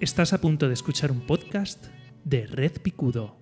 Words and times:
Estás 0.00 0.32
a 0.32 0.38
punto 0.38 0.68
de 0.68 0.74
escuchar 0.74 1.10
un 1.10 1.22
podcast 1.22 1.86
de 2.22 2.46
Red 2.46 2.80
Picudo. 2.82 3.36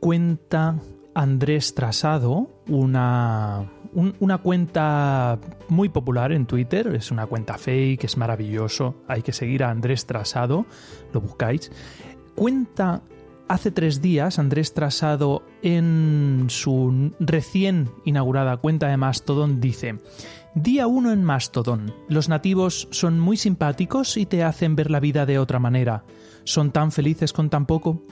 Cuenta 0.00 0.80
Andrés 1.14 1.74
Trasado, 1.74 2.64
una, 2.68 3.70
una 3.94 4.38
cuenta 4.38 5.38
muy 5.68 5.88
popular 5.88 6.32
en 6.32 6.46
Twitter, 6.46 6.88
es 6.94 7.10
una 7.10 7.26
cuenta 7.26 7.58
fake, 7.58 8.04
es 8.04 8.16
maravilloso, 8.16 8.94
hay 9.06 9.22
que 9.22 9.32
seguir 9.32 9.64
a 9.64 9.70
Andrés 9.70 10.06
Trasado, 10.06 10.66
lo 11.12 11.20
buscáis. 11.20 11.70
Cuenta 12.34 13.02
hace 13.48 13.70
tres 13.70 14.00
días 14.00 14.38
Andrés 14.38 14.72
Trasado 14.72 15.42
en 15.62 16.46
su 16.48 17.12
recién 17.20 17.90
inaugurada 18.04 18.56
cuenta 18.56 18.88
de 18.88 18.96
Mastodon 18.96 19.60
dice, 19.60 19.98
Día 20.54 20.86
1 20.86 21.12
en 21.12 21.24
Mastodon, 21.24 21.94
los 22.10 22.28
nativos 22.28 22.86
son 22.90 23.18
muy 23.18 23.38
simpáticos 23.38 24.18
y 24.18 24.26
te 24.26 24.44
hacen 24.44 24.76
ver 24.76 24.90
la 24.90 25.00
vida 25.00 25.24
de 25.24 25.38
otra 25.38 25.58
manera. 25.58 26.04
¿Son 26.44 26.72
tan 26.72 26.92
felices 26.92 27.32
con 27.32 27.48
tan 27.48 27.64
poco? 27.64 28.04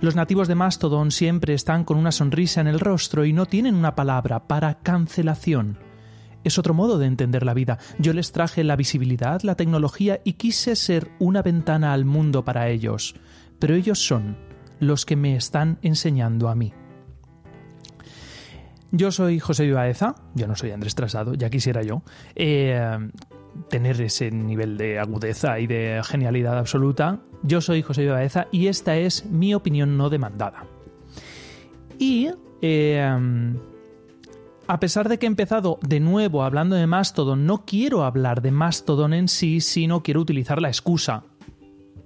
Los 0.00 0.16
nativos 0.16 0.48
de 0.48 0.56
Mastodon 0.56 1.12
siempre 1.12 1.54
están 1.54 1.84
con 1.84 1.96
una 1.96 2.10
sonrisa 2.10 2.60
en 2.60 2.66
el 2.66 2.80
rostro 2.80 3.24
y 3.24 3.32
no 3.32 3.46
tienen 3.46 3.76
una 3.76 3.94
palabra 3.94 4.48
para 4.48 4.80
cancelación. 4.80 5.78
Es 6.42 6.58
otro 6.58 6.74
modo 6.74 6.98
de 6.98 7.06
entender 7.06 7.46
la 7.46 7.54
vida. 7.54 7.78
Yo 8.00 8.12
les 8.12 8.32
traje 8.32 8.64
la 8.64 8.74
visibilidad, 8.74 9.42
la 9.42 9.54
tecnología 9.54 10.20
y 10.24 10.32
quise 10.32 10.74
ser 10.74 11.12
una 11.20 11.42
ventana 11.42 11.92
al 11.92 12.04
mundo 12.04 12.44
para 12.44 12.70
ellos. 12.70 13.14
Pero 13.60 13.76
ellos 13.76 14.04
son 14.04 14.36
los 14.80 15.06
que 15.06 15.14
me 15.14 15.36
están 15.36 15.78
enseñando 15.80 16.48
a 16.48 16.56
mí. 16.56 16.72
Yo 18.96 19.10
soy 19.10 19.40
José 19.40 19.64
Vivaeza, 19.64 20.14
yo 20.36 20.46
no 20.46 20.54
soy 20.54 20.70
Andrés 20.70 20.94
Trasado, 20.94 21.34
ya 21.34 21.50
quisiera 21.50 21.82
yo. 21.82 22.02
Eh, 22.36 22.78
tener 23.68 24.00
ese 24.00 24.30
nivel 24.30 24.76
de 24.76 25.00
agudeza 25.00 25.58
y 25.58 25.66
de 25.66 26.00
genialidad 26.04 26.56
absoluta. 26.56 27.18
Yo 27.42 27.60
soy 27.60 27.82
José 27.82 28.06
Baeza 28.06 28.46
y 28.52 28.68
esta 28.68 28.96
es 28.96 29.26
mi 29.26 29.52
opinión 29.52 29.96
no 29.96 30.10
demandada. 30.10 30.66
Y 31.98 32.30
eh, 32.62 33.04
a 34.68 34.78
pesar 34.78 35.08
de 35.08 35.18
que 35.18 35.26
he 35.26 35.28
empezado 35.28 35.80
de 35.82 35.98
nuevo 35.98 36.44
hablando 36.44 36.76
de 36.76 36.86
Mastodon, 36.86 37.46
no 37.46 37.64
quiero 37.64 38.04
hablar 38.04 38.42
de 38.42 38.52
Mastodon 38.52 39.12
en 39.12 39.26
sí, 39.26 39.60
sino 39.60 40.04
quiero 40.04 40.20
utilizar 40.20 40.62
la 40.62 40.68
excusa, 40.68 41.24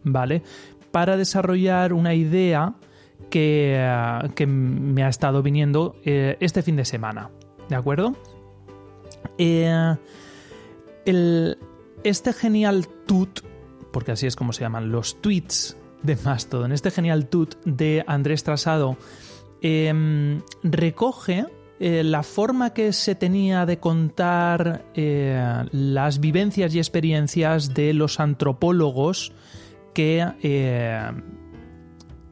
¿vale? 0.04 0.42
Para 0.90 1.18
desarrollar 1.18 1.92
una 1.92 2.14
idea 2.14 2.76
que, 3.30 3.78
que 4.34 4.46
me 4.46 5.02
ha 5.02 5.08
estado 5.08 5.42
viniendo 5.42 5.96
eh, 6.04 6.36
este 6.40 6.62
fin 6.62 6.76
de 6.76 6.84
semana, 6.84 7.30
¿de 7.68 7.76
acuerdo? 7.76 8.14
Eh, 9.36 9.96
este 12.04 12.32
genial 12.32 12.86
tut, 13.06 13.40
porque 13.92 14.12
así 14.12 14.26
es 14.26 14.36
como 14.36 14.52
se 14.52 14.62
llaman 14.62 14.90
los 14.90 15.20
tweets 15.20 15.76
de 16.02 16.16
Mastodon, 16.24 16.72
este 16.72 16.90
genial 16.90 17.26
tut 17.26 17.56
de 17.64 18.04
Andrés 18.06 18.44
Trasado, 18.44 18.96
em, 19.60 20.40
recoge 20.62 21.46
eh, 21.80 22.02
la 22.02 22.22
forma 22.22 22.74
que 22.74 22.92
se 22.92 23.14
tenía 23.14 23.64
de 23.64 23.78
contar 23.78 24.84
eh, 24.94 25.64
las 25.70 26.18
vivencias 26.18 26.74
y 26.74 26.78
experiencias 26.78 27.72
de 27.72 27.94
los 27.94 28.18
antropólogos 28.18 29.32
que 29.94 30.26
eh, 30.42 31.00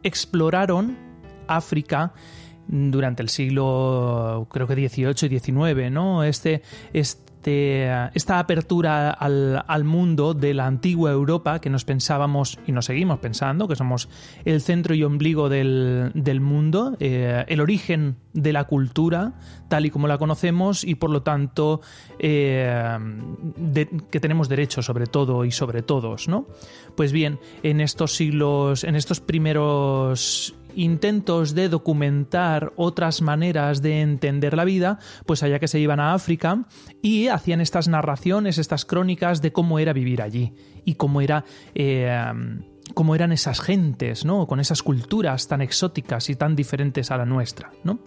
exploraron 0.06 0.96
África 1.48 2.12
durante 2.68 3.22
el 3.22 3.28
siglo 3.28 4.46
creo 4.50 4.66
que 4.66 4.74
18 4.74 5.26
y 5.26 5.28
19, 5.28 5.90
¿no? 5.90 6.24
Este, 6.24 6.62
este 6.92 7.25
este, 7.46 8.10
esta 8.14 8.40
apertura 8.40 9.10
al, 9.10 9.84
mundo 9.84 10.34
de 10.34 10.52
la 10.52 10.66
antigua 10.66 11.12
Europa 11.12 11.60
que 11.60 11.70
nos 11.70 11.84
pensábamos 11.84 12.58
y 12.66 12.72
nos 12.72 12.86
seguimos 12.86 13.20
pensando 13.20 13.68
que 13.68 13.76
somos 13.76 14.08
el 14.44 14.60
centro 14.60 14.94
y 14.94 15.04
ombligo 15.04 15.48
del, 15.48 16.40
mundo, 16.40 16.96
eh, 16.98 17.44
el 17.46 17.60
origen 17.60 18.16
de 18.32 18.52
la 18.52 18.64
cultura 18.64 19.34
tal 19.68 19.86
y 19.86 19.90
como 19.90 20.08
la 20.08 20.18
conocemos 20.18 20.82
y 20.82 20.96
por 20.96 21.10
lo 21.10 21.22
tanto 21.22 21.80
eh, 22.18 22.98
que 24.10 24.20
tenemos 24.20 24.48
derecho 24.48 24.82
sobre 24.82 25.06
todo 25.06 25.44
y 25.44 25.52
sobre 25.52 25.82
todos, 25.82 26.26
¿no? 26.26 26.48
Pues 26.96 27.12
bien, 27.12 27.38
en 27.62 27.80
estos 27.80 28.16
siglos, 28.16 28.82
en 28.82 28.96
estos 28.96 29.20
primeros 29.20 30.56
intentos 30.76 31.54
de 31.54 31.68
documentar 31.68 32.72
otras 32.76 33.22
maneras 33.22 33.82
de 33.82 34.02
entender 34.02 34.56
la 34.56 34.64
vida, 34.64 34.98
pues 35.24 35.42
allá 35.42 35.58
que 35.58 35.68
se 35.68 35.80
iban 35.80 36.00
a 36.00 36.14
África 36.14 36.66
y 37.02 37.28
hacían 37.28 37.60
estas 37.60 37.88
narraciones, 37.88 38.58
estas 38.58 38.84
crónicas 38.84 39.42
de 39.42 39.52
cómo 39.52 39.78
era 39.78 39.92
vivir 39.92 40.22
allí 40.22 40.52
y 40.84 40.94
cómo 40.94 41.20
era... 41.20 41.44
Eh, 41.74 42.34
cómo 42.94 43.16
eran 43.16 43.32
esas 43.32 43.60
gentes, 43.60 44.24
¿no? 44.24 44.46
Con 44.46 44.60
esas 44.60 44.82
culturas 44.82 45.48
tan 45.48 45.60
exóticas 45.60 46.30
y 46.30 46.36
tan 46.36 46.54
diferentes 46.54 47.10
a 47.10 47.16
la 47.16 47.26
nuestra, 47.26 47.72
¿no? 47.82 47.98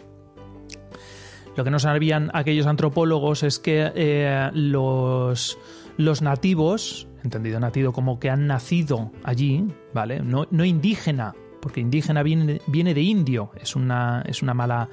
Lo 1.55 1.63
que 1.63 1.71
no 1.71 1.79
sabían 1.79 2.31
aquellos 2.33 2.65
antropólogos 2.67 3.43
es 3.43 3.59
que 3.59 3.91
eh, 3.93 4.49
los, 4.53 5.57
los 5.97 6.21
nativos, 6.21 7.07
entendido 7.23 7.59
nativo 7.59 7.91
como 7.91 8.19
que 8.19 8.29
han 8.29 8.47
nacido 8.47 9.11
allí, 9.23 9.67
¿vale? 9.93 10.21
No, 10.21 10.47
no 10.51 10.63
indígena, 10.63 11.35
porque 11.61 11.81
indígena 11.81 12.23
viene, 12.23 12.61
viene 12.67 12.93
de 12.93 13.01
indio, 13.01 13.51
es 13.59 13.75
una, 13.75 14.23
es 14.27 14.41
una 14.41 14.53
mala 14.53 14.89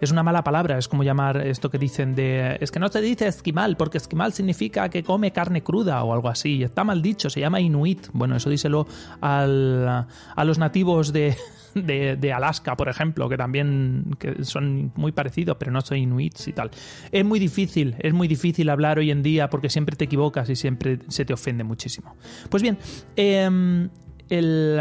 es 0.00 0.10
una 0.10 0.22
mala 0.22 0.44
palabra, 0.44 0.78
es 0.78 0.88
como 0.88 1.02
llamar 1.02 1.38
esto 1.46 1.70
que 1.70 1.78
dicen 1.78 2.14
de 2.14 2.58
es 2.60 2.70
que 2.70 2.78
no 2.78 2.88
se 2.88 3.00
dice 3.00 3.26
esquimal, 3.26 3.76
porque 3.76 3.98
esquimal 3.98 4.32
significa 4.32 4.88
que 4.88 5.02
come 5.02 5.32
carne 5.32 5.62
cruda 5.62 6.02
o 6.04 6.12
algo 6.12 6.28
así, 6.28 6.62
está 6.62 6.84
mal 6.84 7.02
dicho, 7.02 7.30
se 7.30 7.40
llama 7.40 7.60
inuit. 7.60 8.08
Bueno, 8.12 8.36
eso 8.36 8.50
díselo 8.50 8.86
al, 9.20 9.86
a 9.88 10.44
los 10.44 10.58
nativos 10.58 11.12
de, 11.12 11.36
de, 11.74 12.32
Alaska, 12.32 12.76
por 12.76 12.88
ejemplo, 12.88 13.28
que 13.28 13.36
también 13.36 14.16
que 14.18 14.44
son 14.44 14.92
muy 14.96 15.12
parecidos, 15.12 15.56
pero 15.58 15.70
no 15.70 15.80
son 15.80 15.98
inuits 15.98 16.48
y 16.48 16.52
tal. 16.52 16.70
Es 17.12 17.24
muy 17.24 17.38
difícil, 17.38 17.96
es 17.98 18.12
muy 18.12 18.28
difícil 18.28 18.68
hablar 18.70 18.98
hoy 18.98 19.10
en 19.10 19.22
día 19.22 19.50
porque 19.50 19.70
siempre 19.70 19.96
te 19.96 20.04
equivocas 20.04 20.48
y 20.50 20.56
siempre 20.56 20.98
se 21.08 21.24
te 21.24 21.32
ofende 21.32 21.64
muchísimo. 21.64 22.16
Pues 22.50 22.62
bien, 22.62 22.78
em, 23.16 23.88
el 24.28 24.78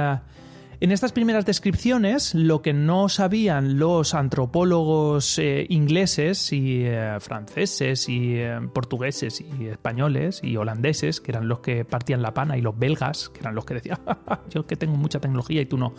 en 0.82 0.92
estas 0.92 1.12
primeras 1.14 1.46
descripciones, 1.46 2.36
lo 2.36 2.62
que 2.62 2.74
no 2.74 3.08
sabían 3.08 3.80
los 3.80 4.14
antropólogos 4.14 5.40
eh, 5.40 5.66
ingleses 5.70 6.52
y 6.52 6.84
eh, 6.84 7.18
franceses 7.20 8.10
y 8.10 8.36
eh, 8.36 8.60
portugueses 8.74 9.42
y 9.42 9.68
españoles 9.68 10.42
y 10.44 10.58
holandeses, 10.58 11.22
que 11.22 11.32
eran 11.32 11.48
los 11.48 11.60
que 11.60 11.86
partían 11.86 12.22
la 12.22 12.34
pana, 12.34 12.58
y 12.58 12.62
los 12.62 12.78
belgas, 12.78 13.30
que 13.30 13.40
eran 13.40 13.56
los 13.56 13.66
que 13.66 13.76
decían, 13.76 14.00
yo 14.50 14.66
que 14.66 14.76
tengo 14.76 14.98
mucha 14.98 15.20
tecnología 15.20 15.62
y 15.62 15.66
tú 15.66 15.78
no, 15.78 15.94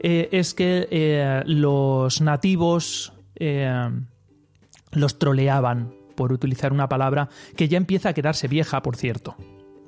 es 0.00 0.54
que 0.54 1.42
los 1.46 2.20
nativos 2.20 3.12
los 4.92 5.18
troleaban, 5.18 5.94
por 6.14 6.32
utilizar 6.32 6.72
una 6.72 6.88
palabra 6.88 7.28
que 7.56 7.68
ya 7.68 7.76
empieza 7.76 8.10
a 8.10 8.14
quedarse 8.14 8.48
vieja, 8.48 8.82
por 8.82 8.96
cierto. 8.96 9.36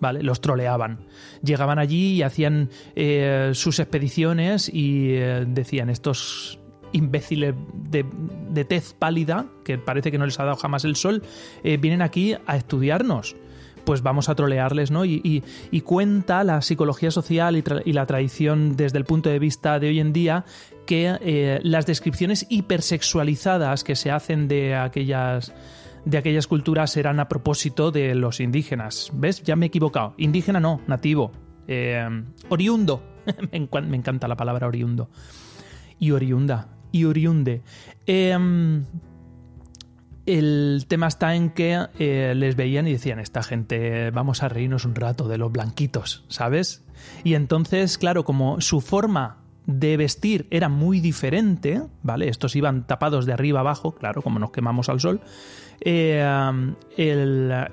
¿Vale? 0.00 0.22
Los 0.22 0.40
troleaban. 0.40 1.06
Llegaban 1.42 1.78
allí 1.78 2.14
y 2.14 2.22
hacían 2.22 2.70
eh, 2.94 3.50
sus 3.54 3.78
expediciones 3.78 4.68
y 4.72 5.12
eh, 5.12 5.44
decían 5.46 5.90
estos 5.90 6.58
imbéciles 6.92 7.54
de, 7.74 8.64
tez 8.64 8.94
pálida, 8.94 9.46
que 9.64 9.76
parece 9.76 10.10
que 10.10 10.18
no 10.18 10.24
les 10.24 10.40
ha 10.40 10.44
dado 10.44 10.56
jamás 10.56 10.84
el 10.84 10.96
sol, 10.96 11.22
eh, 11.62 11.76
vienen 11.76 12.02
aquí 12.02 12.34
a 12.46 12.56
estudiarnos. 12.56 13.36
Pues 13.84 14.02
vamos 14.02 14.28
a 14.28 14.34
trolearles, 14.34 14.90
¿no? 14.90 15.04
Y, 15.06 15.42
cuenta 15.84 16.44
la 16.44 16.60
psicología 16.60 17.10
social 17.10 17.56
y, 17.56 17.92
la 17.92 18.04
tradición 18.04 18.76
desde 18.76 18.98
el 18.98 19.04
punto 19.04 19.30
de 19.30 19.38
vista 19.38 19.78
de 19.78 19.88
hoy 19.88 20.00
en 20.00 20.12
día 20.12 20.44
que 20.84 21.60
las 21.62 21.86
descripciones 21.86 22.46
hipersexualizadas 22.50 23.84
que 23.84 23.96
se 23.96 24.10
hacen 24.10 24.46
de 24.46 24.74
aquellas 24.74 25.54
de 26.08 26.16
aquellas 26.16 26.46
culturas 26.46 26.96
eran 26.96 27.20
a 27.20 27.28
propósito 27.28 27.90
de 27.90 28.14
los 28.14 28.40
indígenas. 28.40 29.10
¿Ves? 29.12 29.42
Ya 29.42 29.56
me 29.56 29.66
he 29.66 29.68
equivocado. 29.68 30.14
Indígena 30.16 30.58
no, 30.58 30.80
nativo. 30.86 31.32
Eh, 31.66 32.08
oriundo. 32.48 33.02
me, 33.52 33.58
encanta 33.96 34.26
la 34.26 34.36
palabra 34.36 34.66
oriundo. 34.66 35.10
Y 35.98 36.12
oriunda. 36.12 36.68
Y 36.92 37.04
oriunde. 37.04 37.62
Em, 38.06 38.86
el 40.24 40.86
tema 40.88 41.08
está 41.08 41.34
en 41.34 41.50
que 41.50 41.78
eh, 41.98 42.32
les 42.34 42.56
veían 42.56 42.88
y 42.88 42.92
decían, 42.92 43.18
esta 43.18 43.42
gente, 43.42 44.10
vamos 44.10 44.42
a 44.42 44.48
reírnos 44.48 44.86
un 44.86 44.94
rato 44.94 45.28
de 45.28 45.36
los 45.36 45.52
blanquitos, 45.52 46.24
¿sabes? 46.28 46.86
Y 47.22 47.34
entonces, 47.34 47.98
claro, 47.98 48.24
como 48.24 48.62
su 48.62 48.80
forma 48.80 49.42
de 49.68 49.98
vestir 49.98 50.46
era 50.50 50.70
muy 50.70 50.98
diferente, 50.98 51.82
¿vale? 52.02 52.28
Estos 52.28 52.56
iban 52.56 52.86
tapados 52.86 53.26
de 53.26 53.34
arriba 53.34 53.60
abajo, 53.60 53.94
claro, 53.94 54.22
como 54.22 54.38
nos 54.38 54.50
quemamos 54.50 54.88
al 54.88 54.98
sol, 54.98 55.20
eh, 55.82 56.26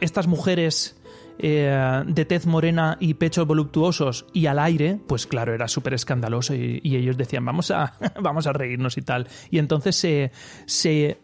estas 0.01 0.27
mujeres 0.27 0.97
eh, 1.39 2.03
de 2.05 2.25
tez 2.25 2.45
morena 2.47 2.97
y 2.99 3.13
pechos 3.13 3.47
voluptuosos 3.47 4.25
y 4.33 4.47
al 4.47 4.59
aire, 4.59 4.99
pues 5.07 5.25
claro, 5.25 5.53
era 5.53 5.69
súper 5.69 5.93
escandaloso 5.93 6.53
y, 6.53 6.81
ellos 6.83 7.15
decían, 7.15 7.45
vamos 7.45 7.71
a, 7.71 7.93
vamos 8.21 8.45
a 8.45 8.51
reírnos 8.51 8.97
y 8.97 9.01
tal. 9.01 9.29
Y 9.49 9.59
entonces 9.59 9.95
se, 9.95 10.31
se 10.65 11.17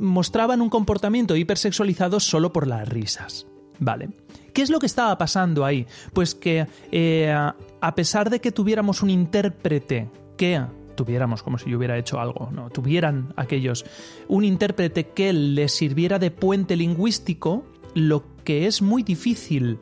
mostraban 0.00 0.60
un 0.60 0.68
comportamiento 0.68 1.34
hipersexualizado 1.34 2.20
solo 2.20 2.52
por 2.52 2.66
las 2.66 2.86
risas. 2.86 3.46
Vale. 3.78 4.10
¿Qué 4.52 4.60
es 4.60 4.68
lo 4.68 4.80
que 4.80 4.86
estaba 4.86 5.16
pasando 5.16 5.64
ahí? 5.64 5.86
Pues 6.12 6.34
que 6.34 6.66
eh, 6.92 7.34
a 7.80 7.94
pesar 7.94 8.30
de 8.30 8.40
que 8.40 8.52
tuviéramos 8.52 9.02
un 9.02 9.10
intérprete 9.10 10.08
que 10.36 10.60
tuviéramos, 10.94 11.42
como 11.42 11.58
si 11.58 11.70
yo 11.70 11.78
hubiera 11.78 11.96
hecho 11.96 12.20
algo, 12.20 12.50
no, 12.52 12.70
tuvieran 12.70 13.32
aquellos 13.36 13.84
un 14.28 14.44
intérprete 14.44 15.08
que 15.08 15.32
les 15.32 15.72
sirviera 15.72 16.18
de 16.18 16.30
puente 16.30 16.76
lingüístico, 16.76 17.64
lo 17.94 18.24
que 18.44 18.66
es 18.66 18.82
muy 18.82 19.02
difícil 19.02 19.78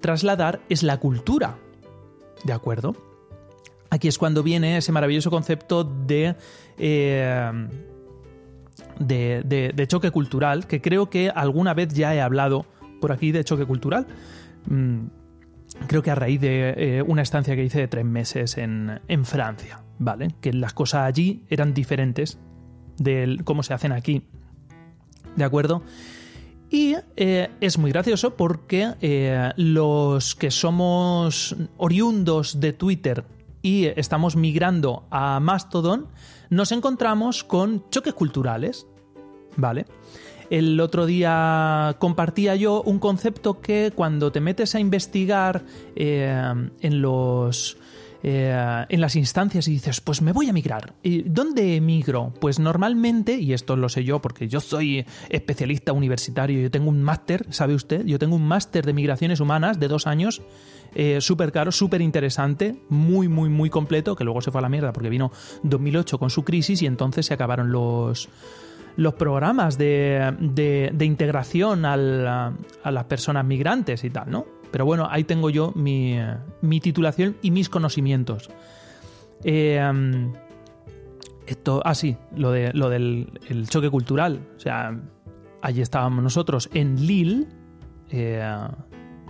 trasladar 0.00 0.60
es 0.68 0.82
la 0.82 1.00
cultura. 1.00 1.56
¿De 2.44 2.52
acuerdo? 2.52 2.94
Aquí 3.90 4.08
es 4.08 4.18
cuando 4.18 4.42
viene 4.42 4.78
ese 4.78 4.92
maravilloso 4.92 5.30
concepto 5.30 5.84
de, 5.84 6.34
eh, 6.78 7.68
de, 8.98 9.86
choque 9.86 10.10
cultural, 10.10 10.66
que 10.66 10.80
creo 10.80 11.10
que 11.10 11.28
alguna 11.28 11.74
vez 11.74 11.92
ya 11.92 12.14
he 12.14 12.20
hablado 12.20 12.66
por 13.00 13.12
aquí 13.12 13.32
de 13.32 13.44
choque 13.44 13.66
cultural. 13.66 14.06
Mm, 14.66 15.06
creo 15.86 16.02
que 16.02 16.10
a 16.10 16.14
raíz 16.14 16.40
de 16.40 16.74
eh, 16.76 17.02
una 17.02 17.22
estancia 17.22 17.56
que 17.56 17.64
hice 17.64 17.80
de 17.80 17.88
tres 17.88 18.04
meses 18.04 18.58
en, 18.58 19.00
en, 19.08 19.24
Francia, 19.24 19.82
¿vale? 19.98 20.34
Que 20.40 20.52
las 20.52 20.72
cosas 20.72 21.02
allí 21.02 21.44
eran 21.48 21.74
diferentes 21.74 22.38
de 22.98 23.40
cómo 23.44 23.62
se 23.62 23.74
hacen 23.74 23.92
aquí. 23.92 24.22
¿De 25.36 25.44
acuerdo? 25.44 25.82
Y 26.72 26.96
eh, 27.16 27.50
es 27.60 27.76
muy 27.76 27.90
gracioso 27.90 28.34
porque 28.34 28.94
eh, 29.02 29.52
los 29.56 30.34
que 30.34 30.50
somos 30.50 31.54
oriundos 31.76 32.60
de 32.60 32.72
Twitter 32.72 33.24
y 33.60 33.84
estamos 33.84 34.36
migrando 34.36 35.04
a 35.10 35.38
Mastodon, 35.38 36.08
nos 36.48 36.72
encontramos 36.72 37.44
con 37.44 37.88
choques 37.90 38.14
culturales, 38.14 38.86
¿vale? 39.56 39.84
El 40.52 40.78
otro 40.80 41.06
día 41.06 41.96
compartía 41.98 42.54
yo 42.56 42.82
un 42.82 42.98
concepto 42.98 43.62
que 43.62 43.90
cuando 43.94 44.32
te 44.32 44.42
metes 44.42 44.74
a 44.74 44.80
investigar 44.80 45.64
eh, 45.96 46.52
en 46.82 47.00
los 47.00 47.78
eh, 48.22 48.84
en 48.90 49.00
las 49.00 49.16
instancias 49.16 49.66
y 49.66 49.70
dices, 49.70 50.02
pues 50.02 50.20
me 50.20 50.32
voy 50.32 50.50
a 50.50 50.52
migrar. 50.52 50.92
¿Y 51.02 51.22
¿Dónde 51.22 51.80
migro? 51.80 52.34
Pues 52.38 52.58
normalmente, 52.58 53.38
y 53.38 53.54
esto 53.54 53.76
lo 53.76 53.88
sé 53.88 54.04
yo 54.04 54.20
porque 54.20 54.46
yo 54.46 54.60
soy 54.60 55.06
especialista 55.30 55.94
universitario, 55.94 56.60
yo 56.60 56.70
tengo 56.70 56.90
un 56.90 57.02
máster, 57.02 57.46
¿sabe 57.48 57.74
usted? 57.74 58.04
Yo 58.04 58.18
tengo 58.18 58.36
un 58.36 58.46
máster 58.46 58.84
de 58.84 58.92
migraciones 58.92 59.40
humanas 59.40 59.80
de 59.80 59.88
dos 59.88 60.06
años, 60.06 60.42
eh, 60.94 61.22
súper 61.22 61.50
caro, 61.50 61.72
súper 61.72 62.02
interesante, 62.02 62.76
muy, 62.90 63.26
muy, 63.26 63.48
muy 63.48 63.70
completo, 63.70 64.14
que 64.16 64.24
luego 64.24 64.42
se 64.42 64.50
fue 64.50 64.58
a 64.58 64.62
la 64.62 64.68
mierda 64.68 64.92
porque 64.92 65.08
vino 65.08 65.32
2008 65.62 66.18
con 66.18 66.28
su 66.28 66.44
crisis 66.44 66.82
y 66.82 66.86
entonces 66.86 67.24
se 67.24 67.32
acabaron 67.32 67.72
los 67.72 68.28
los 68.96 69.14
programas 69.14 69.78
de, 69.78 70.34
de, 70.40 71.04
integración 71.04 71.84
a 71.84 71.96
las 71.96 73.04
personas 73.04 73.44
migrantes 73.44 74.04
y 74.04 74.10
tal, 74.10 74.30
¿no? 74.30 74.46
Pero 74.72 74.86
bueno, 74.86 75.06
ahí 75.10 75.24
tengo 75.24 75.50
yo 75.50 75.72
mi, 75.76 76.18
titulación 76.80 77.36
y 77.42 77.50
mis 77.50 77.68
conocimientos. 77.68 78.50
Eh, 79.44 79.80
esto, 81.46 81.82
ah, 81.84 81.94
sí, 81.94 82.16
lo, 82.34 82.50
de, 82.52 82.72
lo 82.72 82.88
del 82.88 83.28
choque 83.68 83.90
cultural. 83.90 84.40
O 84.56 84.60
sea, 84.60 84.98
allí 85.60 85.82
estábamos 85.82 86.22
nosotros 86.24 86.70
en 86.72 87.06
Lille, 87.06 87.46
eh, 88.10 88.42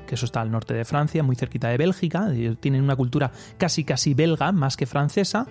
que 0.06 0.15
eso 0.15 0.26
está 0.26 0.41
al 0.41 0.50
norte 0.50 0.75
de 0.75 0.85
Francia, 0.85 1.25
muy 1.25 1.35
cerquita 1.35 1.69
de 1.69 1.76
Bélgica. 1.76 2.31
Tienen 2.61 2.82
una 2.82 2.94
cultura 2.94 3.32
casi, 3.58 3.82
casi 3.82 4.15
belga, 4.15 4.53
más 4.53 4.76
que 4.76 4.87
francesa. 4.87 5.49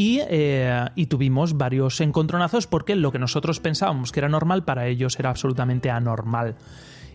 Y, 0.00 0.22
eh, 0.30 0.86
y, 0.94 1.06
tuvimos 1.08 1.58
varios 1.58 2.00
encontronazos 2.00 2.66
porque 2.66 2.96
lo 2.96 3.12
que 3.12 3.18
nosotros 3.18 3.60
pensábamos 3.60 4.12
que 4.12 4.20
era 4.20 4.30
normal 4.30 4.64
para 4.64 4.86
ellos 4.86 5.18
era 5.18 5.28
absolutamente 5.28 5.90
anormal. 5.90 6.56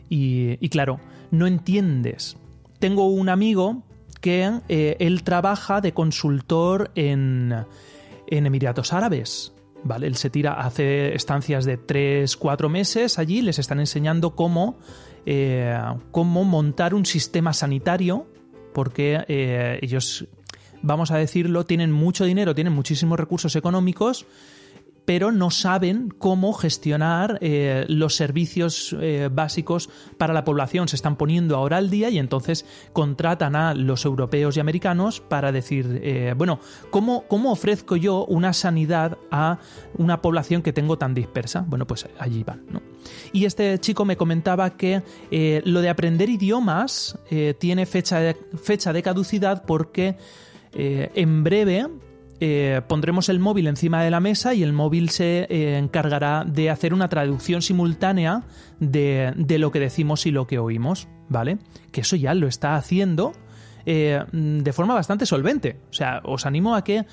Y, 0.08 0.70
claro, 0.70 1.00
no 1.32 1.48
entiendes. 1.48 2.38
Tengo 2.78 3.08
un 3.08 3.30
amigo 3.30 3.82
que 4.22 4.60
eh, 4.70 4.98
él 5.00 5.24
trabaja 5.24 5.82
de 5.82 5.96
consultor 5.96 6.92
en, 6.94 7.66
Emiratos 8.28 8.94
Árabes. 8.94 9.52
¿Vale? 9.84 10.06
Él 10.06 10.16
se 10.16 10.30
tira, 10.30 10.54
hace 10.54 11.16
estancias 11.16 11.66
de 11.66 11.78
3, 11.78 12.38
4 12.38 12.70
meses 12.70 13.18
allí, 13.18 13.42
les 13.42 13.58
están 13.58 13.80
enseñando 13.80 14.36
cómo, 14.36 14.78
eh, 15.26 15.76
cómo 16.12 16.44
montar 16.44 16.94
un 16.94 17.08
sistema 17.08 17.52
sanitario, 17.52 18.28
porque 18.74 19.26
ellos, 19.82 20.28
vamos 20.86 21.12
a 21.12 21.18
decirlo, 21.18 21.66
tienen 21.66 21.92
mucho 21.92 22.26
dinero, 22.26 22.56
tienen 22.56 22.74
muchísimos 22.74 23.20
recursos 23.20 23.56
económicos, 23.56 24.26
pero 25.06 25.32
no 25.32 25.52
saben 25.52 26.10
cómo 26.18 26.52
gestionar 26.54 27.38
eh, 27.42 27.86
los 27.88 28.16
servicios 28.16 28.96
eh, 29.00 29.30
básicos 29.32 29.90
para 30.18 30.34
la 30.34 30.44
población. 30.44 30.88
Se 30.88 30.96
están 30.96 31.16
poniendo 31.16 31.56
ahora 31.56 31.78
al 31.78 31.90
día 31.90 32.10
y 32.10 32.18
entonces 32.18 32.66
contratan 32.92 33.56
a 33.56 33.74
los 33.74 34.04
europeos 34.04 34.58
y 34.58 34.60
americanos 34.60 35.22
para 35.22 35.52
decir, 35.52 36.02
eh, 36.04 36.34
bueno, 36.36 36.60
¿cómo, 36.90 37.26
¿cómo, 37.28 37.52
ofrezco 37.52 37.96
yo 37.96 38.26
una 38.26 38.52
sanidad 38.54 39.18
a 39.32 39.60
una 39.98 40.22
población 40.22 40.64
que 40.64 40.74
tengo 40.74 40.98
tan 40.98 41.14
dispersa? 41.14 41.64
Bueno, 41.68 41.86
pues 41.86 42.08
allí 42.20 42.44
van. 42.44 42.64
Y 43.32 43.46
este 43.46 43.80
chico 43.80 44.04
me 44.06 44.18
comentaba 44.18 44.72
que 44.72 45.04
lo 45.64 45.82
de 45.82 45.90
aprender 45.90 46.30
idiomas 46.30 47.20
tiene 47.60 47.86
fecha 47.86 48.34
fecha 48.62 48.94
de 48.94 49.04
caducidad 49.04 49.64
porque 49.66 50.18
en 50.76 51.44
breve 51.44 51.88
eh, 52.42 52.82
pondremos 52.88 53.30
el 53.30 53.40
móvil 53.40 53.68
encima 53.68 54.04
de 54.04 54.12
la 54.12 54.20
mesa 54.20 54.54
y 54.54 54.62
el 54.62 54.74
móvil 54.74 55.10
se 55.10 55.48
eh, 55.50 55.78
encargará 55.78 56.44
de 56.46 56.70
hacer 56.70 56.94
una 56.94 57.08
traducción 57.08 57.62
simultánea 57.62 58.44
de, 58.80 59.34
lo 59.58 59.72
que 59.72 59.80
decimos 59.80 60.26
y 60.26 60.32
lo 60.32 60.46
que 60.46 60.60
oímos, 60.60 61.08
¿vale? 61.30 61.60
Que 61.94 62.02
eso 62.02 62.18
ya 62.18 62.34
lo 62.34 62.48
está 62.48 62.76
haciendo 62.76 63.32
eh, 63.86 64.22
de 64.32 64.74
forma 64.74 64.94
bastante 64.94 65.26
solvente. 65.26 65.78
O 65.90 65.94
sea, 65.94 66.22
os 66.26 66.46
animo 66.46 66.76
a 66.76 66.84
que 66.84 67.06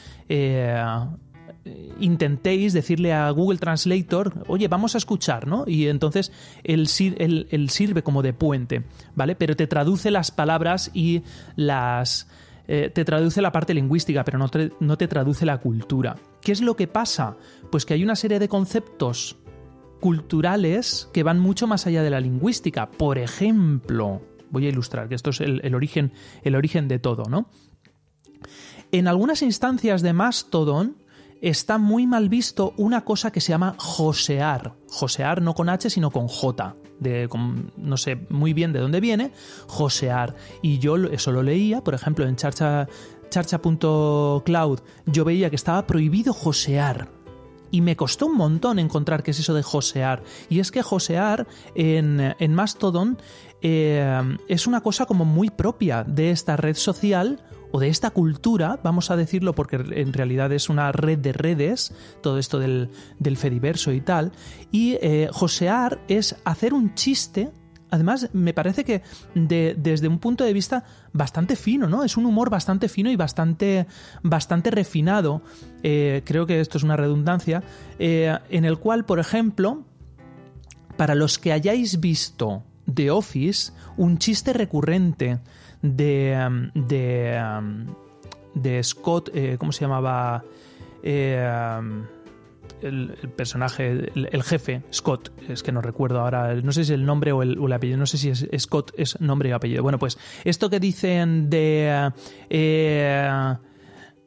intentéis 2.01 2.73
decirle 2.73 3.13
a 3.13 3.31
Google 3.31 3.59
Translator, 3.59 4.45
oye, 4.49 4.67
vamos 4.67 4.97
a 4.97 4.99
escuchar, 4.99 5.47
¿no? 5.47 5.63
Y 5.69 5.87
entonces 5.87 6.33
él, 6.65 6.89
sirve 6.89 8.03
como 8.03 8.23
de 8.23 8.33
puente, 8.33 8.83
¿vale? 9.15 9.37
Pero 9.37 9.55
te 9.55 9.69
traduce 9.69 10.11
las 10.11 10.33
palabras 10.33 10.91
y 10.93 11.23
las 11.55 12.27
eh, 12.69 12.91
te 12.95 13.05
traduce 13.05 13.43
la 13.43 13.53
parte 13.53 13.75
lingüística, 13.75 14.25
pero 14.25 14.39
no 14.39 14.49
te, 14.49 14.73
no 14.81 14.97
te 14.97 15.09
traduce 15.09 15.47
la 15.47 15.59
cultura. 15.59 16.17
¿Qué 16.41 16.53
es 16.53 16.61
lo 16.61 16.77
que 16.77 16.87
pasa? 16.87 17.37
Pues 17.71 17.85
que 17.85 17.95
hay 17.95 18.05
una 18.05 18.17
serie 18.17 18.39
de 18.39 18.49
conceptos 18.49 19.37
culturales 20.01 21.09
que 21.13 21.23
van 21.23 21.39
mucho 21.39 21.67
más 21.67 21.87
allá 21.87 22.03
de 22.03 22.11
la 22.11 22.21
lingüística. 22.21 22.91
Por 22.91 23.19
ejemplo, 23.19 24.23
voy 24.51 24.67
a 24.67 24.69
ilustrar, 24.69 25.09
que 25.09 25.15
esto 25.15 25.31
es 25.31 25.41
el, 25.41 25.75
origen, 25.75 26.13
el 26.43 26.55
origen 26.55 26.89
de 26.89 26.99
todo, 26.99 27.25
¿no? 27.29 27.49
En 28.91 29.09
algunas 29.09 29.43
instancias 29.43 30.03
de 30.03 30.13
Mastodon 30.13 30.97
está 31.41 31.79
muy 31.79 32.07
mal 32.07 32.29
visto 32.29 32.75
una 32.77 33.05
cosa 33.05 33.31
que 33.33 33.41
se 33.41 33.51
llama 33.51 33.75
josear. 33.79 34.75
Josear 34.89 35.41
no 35.41 35.55
con 35.55 35.69
H, 35.69 35.89
sino 35.89 36.11
con 36.11 36.29
J 36.29 36.77
de, 37.01 37.29
no 37.77 37.97
sé 37.97 38.27
muy 38.29 38.53
bien 38.53 38.73
de 38.73 38.81
dónde 38.81 39.01
viene, 39.01 39.33
josear. 39.67 40.35
Y 40.63 40.79
yo 40.79 40.97
eso 40.97 41.33
lo 41.33 41.43
leía, 41.43 41.83
por 41.83 41.95
ejemplo, 41.95 42.27
en 42.27 42.37
charcha, 42.37 42.89
charcha.cloud, 43.31 44.81
yo 45.07 45.25
veía 45.25 45.51
que 45.51 45.57
estaba 45.57 45.87
prohibido 45.87 46.33
josear. 46.33 47.09
Y 47.71 47.81
me 47.81 47.97
costó 47.97 48.27
un 48.27 48.37
montón 48.37 48.79
encontrar 48.79 49.23
qué 49.23 49.31
es 49.31 49.41
eso 49.41 49.55
de 49.55 49.63
josear. 49.63 50.23
Y 50.51 50.61
es 50.61 50.71
que 50.71 50.83
josear 50.83 51.47
en, 51.75 52.35
en 52.39 52.55
Mastodon 52.55 53.17
eh, 53.63 54.37
es 54.49 54.67
una 54.67 54.83
cosa 54.83 55.07
como 55.07 55.25
muy 55.25 55.49
propia 55.49 56.05
de 56.05 56.31
esta 56.31 56.57
red 56.57 56.75
social 56.77 57.43
o 57.73 57.81
de 57.81 57.89
esta 57.89 58.11
cultura, 58.11 58.79
vamos 58.85 59.11
a 59.11 59.17
decirlo 59.17 59.55
porque 59.55 59.77
en 59.77 60.13
realidad 60.13 60.53
es 60.53 60.69
una 60.69 60.93
red 60.93 61.19
de 61.19 61.33
redes, 61.33 61.93
todo 62.23 62.39
esto 62.39 62.59
del, 62.59 62.91
del 63.19 63.37
Fediverso 63.37 63.93
y 63.93 64.01
tal, 64.01 64.33
y 64.71 64.99
eh, 65.01 65.29
josear 65.33 66.01
es 66.09 66.37
hacer 66.45 66.75
un 66.75 66.95
chiste 66.95 67.51
además 67.93 68.31
me 68.33 68.55
parece 68.55 68.85
que 68.85 69.03
desde 69.35 70.09
un 70.09 70.19
punto 70.19 70.45
de 70.45 70.55
vista 70.55 70.85
bastante 71.13 71.57
fino, 71.57 71.89
¿no? 71.89 72.05
Es 72.05 72.17
un 72.17 72.25
humor 72.25 72.49
bastante 72.49 72.89
fino 72.89 73.11
y 73.11 73.17
bastante, 73.17 73.87
bastante 74.23 74.71
refinado. 74.71 75.43
Eh, 75.83 76.23
creo 76.25 76.47
que 76.47 76.59
esto 76.61 76.79
es 76.79 76.85
una 76.85 76.97
redundancia. 76.97 77.63
Eh, 77.99 78.35
en 78.49 78.65
el 78.65 78.79
cual, 78.79 79.05
por 79.05 79.21
ejemplo, 79.21 79.85
para 80.97 81.15
los 81.15 81.39
que 81.39 81.53
hayáis 81.53 82.01
visto 82.01 82.65
The 82.93 83.11
Office, 83.11 83.73
un 83.99 84.17
chiste 84.17 84.55
recurrente 84.55 85.41
de, 85.83 86.47
um, 86.47 86.71
de, 86.75 87.41
um, 87.59 87.87
de 88.55 88.83
Scott, 88.83 89.31
eh, 89.35 89.57
¿cómo 89.59 89.73
se 89.73 89.81
llamaba? 89.83 90.45
Eh, 91.03 91.45
um, 91.79 92.05
el, 92.81 93.11
personaje, 93.37 94.11
el, 94.15 94.43
jefe, 94.43 94.83
Scott, 94.93 95.31
es 95.49 95.63
que 95.63 95.73
no 95.73 95.81
recuerdo 95.81 96.21
ahora, 96.21 96.55
no 96.55 96.73
sé 96.73 96.85
si 96.85 96.93
el 96.93 97.05
nombre 97.05 97.33
o 97.33 97.43
el, 97.43 97.73
apellido, 97.73 97.99
no 97.99 98.07
sé 98.07 98.19
si 98.19 98.31
es 98.31 98.49
Scott 98.59 98.93
es 98.97 99.21
nombre 99.21 99.51
y 99.51 99.53
apellido. 99.53 99.83
Bueno, 99.83 99.99
pues 99.99 100.19
esto 100.45 100.71
que 100.71 100.81
dicen 100.81 101.49
de... 101.51 102.13
Eh, 102.51 103.55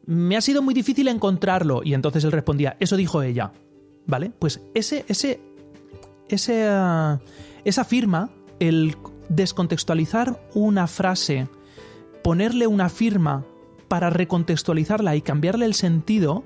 me 0.05 0.37
ha 0.37 0.41
sido 0.41 0.61
muy 0.61 0.73
difícil 0.73 1.07
encontrarlo. 1.07 1.81
Y 1.83 1.93
entonces 1.93 2.23
él 2.23 2.31
respondía, 2.31 2.77
eso 2.79 2.95
dijo 2.95 3.21
ella. 3.21 3.51
¿Vale? 4.07 4.31
Pues 4.37 4.61
ese, 4.75 5.03
ese, 5.07 5.41
ese, 6.29 6.69
esa 7.63 7.83
firma, 7.85 8.29
el 8.59 8.95
descontextualizar 9.29 10.39
una 10.53 10.87
frase, 10.87 11.47
ponerle 12.23 12.67
una 12.67 12.89
firma 12.89 13.43
para 13.87 14.09
recontextualizarla 14.09 15.15
y 15.15 15.21
cambiarle 15.21 15.65
el 15.65 15.73
sentido, 15.73 16.43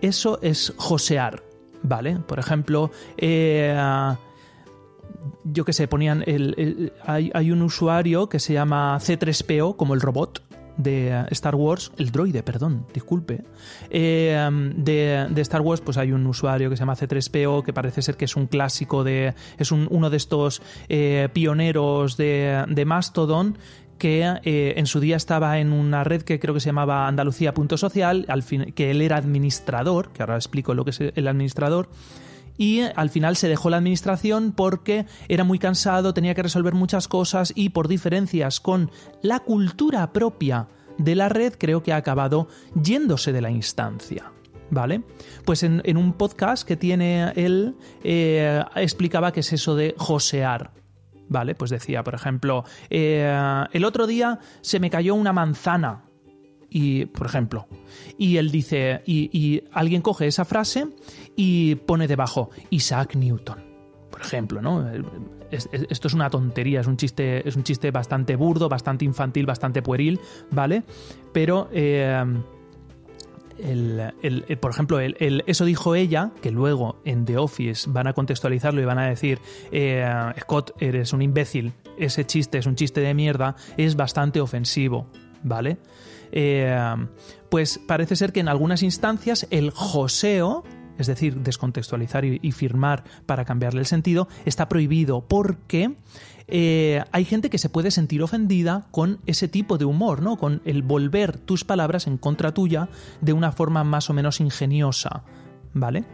eso 0.00 0.38
es 0.42 0.72
josear, 0.76 1.42
¿vale? 1.82 2.18
Por 2.26 2.38
ejemplo, 2.38 2.90
eh, 3.16 3.76
yo 5.44 5.64
que 5.64 5.72
sé, 5.72 5.88
ponían 5.88 6.22
el, 6.26 6.92
hay, 7.04 7.30
hay, 7.34 7.50
un 7.50 7.62
usuario 7.62 8.28
que 8.28 8.38
se 8.38 8.52
llama 8.52 8.98
C3PO, 9.00 9.76
como 9.76 9.94
el 9.94 10.00
robot, 10.00 10.42
de 10.76 11.26
Star 11.30 11.54
Wars, 11.54 11.92
el 11.96 12.10
droide, 12.10 12.42
perdón, 12.42 12.86
disculpe, 12.92 13.44
eh, 13.90 14.48
de, 14.76 15.40
Star 15.40 15.60
Wars, 15.60 15.80
pues 15.80 15.96
hay 15.96 16.12
un 16.12 16.26
usuario 16.26 16.70
que 16.70 16.76
se 16.76 16.80
llama 16.80 16.96
C3PO, 16.96 17.64
que 17.64 17.72
parece 17.72 18.02
ser 18.02 18.16
que 18.16 18.24
es 18.24 18.36
un 18.36 18.46
clásico 18.46 19.04
de. 19.04 19.34
es 19.58 19.72
uno 19.72 20.10
de 20.10 20.16
estos 20.16 20.62
eh, 20.88 21.28
pioneros 21.32 22.16
de, 22.16 22.64
de 22.68 22.84
Mastodon 22.84 23.58
que 23.98 24.22
eh, 24.44 24.74
en 24.76 24.86
su 24.86 25.00
día 25.00 25.16
estaba 25.16 25.58
en 25.58 25.72
una 25.72 26.04
red 26.04 26.22
que 26.22 26.38
creo 26.38 26.54
que 26.54 26.60
se 26.60 26.66
llamaba 26.66 27.06
Andalucía.social, 27.08 28.26
que 28.74 28.90
él 28.90 29.00
era 29.00 29.16
administrador, 29.16 30.10
que 30.12 30.22
ahora 30.22 30.36
explico 30.36 30.74
lo 30.74 30.84
que 30.84 30.90
es 30.90 31.00
el 31.00 31.28
administrador, 31.28 31.88
y 32.58 32.80
al 32.80 33.10
final 33.10 33.36
se 33.36 33.48
dejó 33.48 33.70
la 33.70 33.78
administración 33.78 34.52
porque 34.52 35.06
era 35.28 35.44
muy 35.44 35.58
cansado, 35.58 36.14
tenía 36.14 36.34
que 36.34 36.42
resolver 36.42 36.74
muchas 36.74 37.08
cosas 37.08 37.52
y 37.54 37.70
por 37.70 37.88
diferencias 37.88 38.60
con 38.60 38.90
la 39.22 39.40
cultura 39.40 40.12
propia 40.12 40.68
de 40.98 41.14
la 41.14 41.28
red 41.28 41.54
creo 41.58 41.82
que 41.82 41.92
ha 41.92 41.96
acabado 41.96 42.48
yéndose 42.80 43.32
de 43.32 43.40
la 43.40 43.50
instancia. 43.50 44.32
¿Vale? 44.68 45.02
Pues 45.44 45.62
en, 45.62 45.96
un 45.96 46.12
podcast 46.14 46.66
que 46.66 46.76
tiene 46.76 47.32
él 47.36 47.76
eh, 48.02 48.64
explicaba 48.74 49.30
qué 49.30 49.40
es 49.40 49.52
eso 49.52 49.76
de 49.76 49.94
josear. 49.96 50.72
¿Vale? 51.28 51.54
Pues 51.54 51.70
decía, 51.70 52.02
por 52.02 52.14
ejemplo, 52.14 52.64
eh, 52.90 53.64
el 53.72 53.84
otro 53.84 54.08
día 54.08 54.40
se 54.62 54.80
me 54.80 54.90
cayó 54.90 55.14
una 55.14 55.32
manzana 55.32 56.05
y, 56.70 57.06
por 57.06 57.26
ejemplo, 57.26 57.66
y 58.18 58.36
él 58.36 58.50
dice, 58.50 59.02
y, 59.06 59.62
alguien 59.72 60.02
coge 60.02 60.26
esa 60.26 60.44
frase 60.44 60.86
y 61.36 61.76
pone 61.76 62.06
debajo 62.06 62.50
Isaac 62.70 63.16
Newton, 63.16 63.58
por 64.10 64.20
ejemplo, 64.20 64.60
¿no? 64.60 64.84
esto 65.50 66.08
es 66.08 66.14
una 66.14 66.28
tontería, 66.28 66.80
es 66.80 66.86
un 66.86 66.96
chiste, 66.96 67.48
es 67.48 67.56
un 67.56 67.62
chiste 67.62 67.90
bastante 67.90 68.36
burdo, 68.36 68.68
bastante 68.68 69.04
infantil, 69.04 69.46
bastante 69.46 69.80
pueril, 69.80 70.20
¿vale? 70.50 70.82
Pero 71.32 71.68
eh, 71.72 72.24
por 74.60 74.70
ejemplo, 74.70 74.98
eso 75.00 75.64
dijo 75.64 75.94
ella, 75.94 76.32
que 76.42 76.50
luego 76.50 77.00
en 77.04 77.24
The 77.24 77.38
Office 77.38 77.88
van 77.90 78.06
a 78.06 78.12
contextualizarlo 78.12 78.80
y 78.80 78.84
van 78.84 78.98
a 78.98 79.06
decir, 79.06 79.40
eh, 79.70 80.06
Scott, 80.40 80.72
eres 80.80 81.12
un 81.12 81.22
imbécil, 81.22 81.72
ese 81.98 82.26
chiste 82.26 82.58
es 82.58 82.66
un 82.66 82.74
chiste 82.74 83.00
de 83.00 83.14
mierda, 83.14 83.56
es 83.76 83.96
bastante 83.96 84.40
ofensivo, 84.40 85.06
¿vale? 85.42 85.78
Eh, 86.32 86.94
pues 87.48 87.78
parece 87.86 88.16
ser 88.16 88.32
que 88.32 88.40
en 88.40 88.48
algunas 88.48 88.82
instancias 88.82 89.46
el 89.50 89.70
joseo, 89.70 90.64
es 90.98 91.06
decir, 91.06 91.36
descontextualizar 91.36 92.24
y, 92.24 92.52
firmar 92.52 93.04
para 93.26 93.44
cambiarle 93.44 93.80
el 93.80 93.86
sentido, 93.86 94.28
está 94.44 94.68
prohibido 94.68 95.22
porque 95.22 95.94
eh, 96.48 97.02
hay 97.12 97.24
gente 97.24 97.50
que 97.50 97.58
se 97.58 97.68
puede 97.68 97.90
sentir 97.90 98.22
ofendida 98.22 98.86
con 98.90 99.20
ese 99.26 99.48
tipo 99.48 99.78
de 99.78 99.84
humor, 99.84 100.22
¿no? 100.22 100.36
Con 100.36 100.62
el 100.64 100.82
volver 100.82 101.38
tus 101.38 101.64
palabras 101.64 102.06
en 102.06 102.18
contra 102.18 102.52
tuya 102.52 102.88
de 103.20 103.32
una 103.32 103.52
forma 103.52 103.84
más 103.84 104.10
o 104.10 104.12
menos 104.12 104.40
ingeniosa, 104.40 105.22
¿vale? 105.74 106.04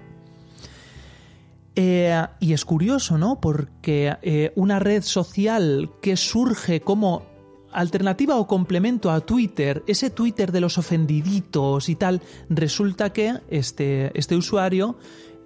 Eh, 1.75 2.23
y 2.39 2.53
es 2.53 2.65
curioso, 2.67 3.17
¿no? 3.17 3.41
Porque 3.41 4.53
una 4.57 4.79
red 4.79 5.03
social 5.03 5.91
que 6.03 6.19
surge 6.19 6.83
como 6.83 7.32
alternativa 7.73 8.37
o 8.37 8.47
complemento 8.47 9.11
a 9.11 9.21
Twitter, 9.21 9.83
ese 9.87 10.11
Twitter 10.11 10.53
de 10.53 10.61
los 10.61 10.79
ofendiditos 10.79 11.89
y 11.89 11.97
tal, 11.97 12.21
resulta 12.49 13.13
que 13.13 13.35
este, 13.49 14.17
este 14.19 14.37
usuario 14.37 14.97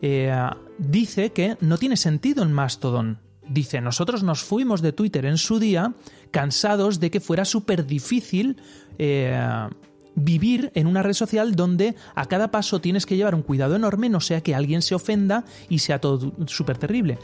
eh, 0.02 0.32
dice 0.78 1.32
que 1.32 1.56
no 1.60 1.78
tiene 1.78 1.96
sentido 1.96 2.42
en 2.42 2.52
Mastodon. 2.52 3.18
Dice, 3.48 3.80
nosotros 3.80 4.22
nos 4.22 4.42
fuimos 4.42 4.82
de 4.82 4.92
Twitter 4.92 5.24
en 5.24 5.38
su 5.38 5.58
día 5.58 5.94
cansados 6.32 6.98
de 6.98 7.10
que 7.10 7.20
fuera 7.20 7.44
súper 7.44 7.86
difícil 7.86 8.56
eh, 8.98 9.68
vivir 10.16 10.72
en 10.74 10.88
una 10.88 11.02
red 11.02 11.12
social 11.12 11.54
donde 11.54 11.94
a 12.14 12.26
cada 12.26 12.50
paso 12.50 12.80
tienes 12.80 13.06
que 13.06 13.16
llevar 13.16 13.34
un 13.34 13.42
cuidado 13.42 13.76
enorme, 13.76 14.08
no 14.08 14.20
sea 14.20 14.40
que 14.40 14.54
alguien 14.54 14.82
se 14.82 14.94
ofenda 14.94 15.44
y 15.68 15.78
sea 15.78 16.00
todo 16.00 16.32
súper 16.46 16.78
terrible. 16.78 17.18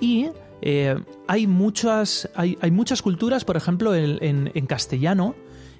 Y 0.00 0.28
eh, 0.62 0.96
hay, 1.26 1.46
muchas, 1.46 2.28
hay, 2.34 2.70
muchas 2.70 3.02
culturas, 3.02 3.44
por 3.44 3.56
ejemplo, 3.56 3.94
en, 3.94 4.66
castellano, 4.66 5.34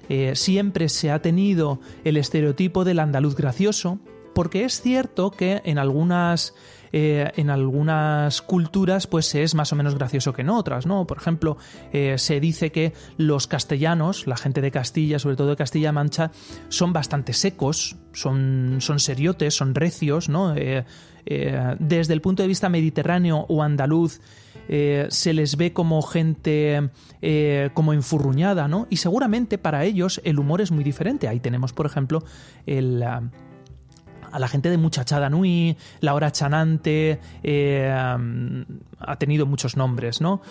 eh, 0.09 0.33
siempre 0.35 0.89
se 0.89 1.11
ha 1.11 1.21
tenido 1.21 1.79
el 2.03 2.17
estereotipo 2.17 2.83
del 2.83 2.99
andaluz 2.99 3.35
gracioso, 3.35 3.99
porque 4.33 4.65
es 4.65 4.81
cierto 4.81 5.31
que 5.31 5.61
en 5.65 5.77
algunas 5.77 6.53
eh, 6.97 7.29
en 7.35 7.49
algunas 7.49 8.41
culturas 8.41 9.05
pues 9.05 9.35
es 9.35 9.53
más 9.53 9.73
o 9.73 9.75
menos 9.75 9.95
gracioso 9.95 10.31
que 10.31 10.43
en 10.43 10.49
otras, 10.49 10.85
¿no? 10.85 11.05
Por 11.05 11.17
ejemplo, 11.17 11.57
se 11.91 12.39
dice 12.39 12.71
que 12.71 12.93
los 13.17 13.47
castellanos, 13.47 14.27
la 14.27 14.37
gente 14.37 14.61
de 14.61 14.71
Castilla, 14.71 15.19
sobre 15.19 15.35
todo 15.35 15.49
de 15.49 15.55
Castilla-Mancha, 15.57 16.31
son 16.69 16.93
bastante 16.93 17.33
secos, 17.33 17.97
son, 18.13 18.77
son 18.79 18.99
seriotes, 18.99 19.53
son 19.53 19.75
recios, 19.75 20.29
¿no? 20.29 20.53
desde 20.53 22.13
el 22.13 22.21
punto 22.21 22.43
de 22.43 22.47
vista 22.47 22.69
mediterráneo 22.69 23.45
o 23.49 23.63
andaluz, 23.63 24.21
eh, 24.67 25.07
se 25.09 25.33
les 25.33 25.57
ve 25.57 25.73
como 25.73 26.01
gente 26.01 26.89
eh, 27.21 27.69
como 27.73 27.93
enfurruñada, 27.93 28.67
¿no? 28.67 28.87
Y 28.89 28.97
seguramente 28.97 29.57
para 29.57 29.83
ellos 29.85 30.21
el 30.23 30.39
humor 30.39 30.61
es 30.61 30.71
muy 30.71 30.83
diferente. 30.83 31.27
Ahí 31.27 31.39
tenemos, 31.39 31.73
por 31.73 31.85
ejemplo, 31.85 32.23
a 34.35 34.39
la 34.39 34.49
gente 34.49 34.69
de 34.69 34.77
Muchachada 34.77 35.29
Nui, 35.29 35.77
la 36.01 36.13
hora 36.13 36.29
chanante, 36.31 37.19
eh, 37.41 37.89
ha 37.89 39.15
tenido 39.17 39.45
muchos 39.45 39.77
nombres, 39.77 40.19
¿no? 40.19 40.41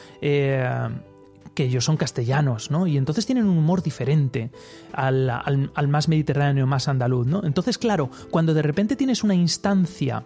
que 1.55 1.65
ellos 1.65 1.85
son 1.85 1.97
castellanos, 1.97 2.71
¿no? 2.71 2.87
Y 2.87 2.97
entonces 2.97 3.27
tienen 3.27 3.47
un 3.47 3.57
humor 3.57 3.83
diferente 3.83 4.51
al, 4.93 5.89
más 5.89 6.09
mediterráneo, 6.09 6.67
más 6.67 6.89
andaluz, 6.89 7.27
¿no? 7.27 7.45
Entonces, 7.45 7.79
claro, 7.79 8.11
cuando 8.31 8.55
de 8.55 8.63
repente 8.63 8.97
tienes 8.97 9.23
una 9.23 9.35
instancia 9.35 10.25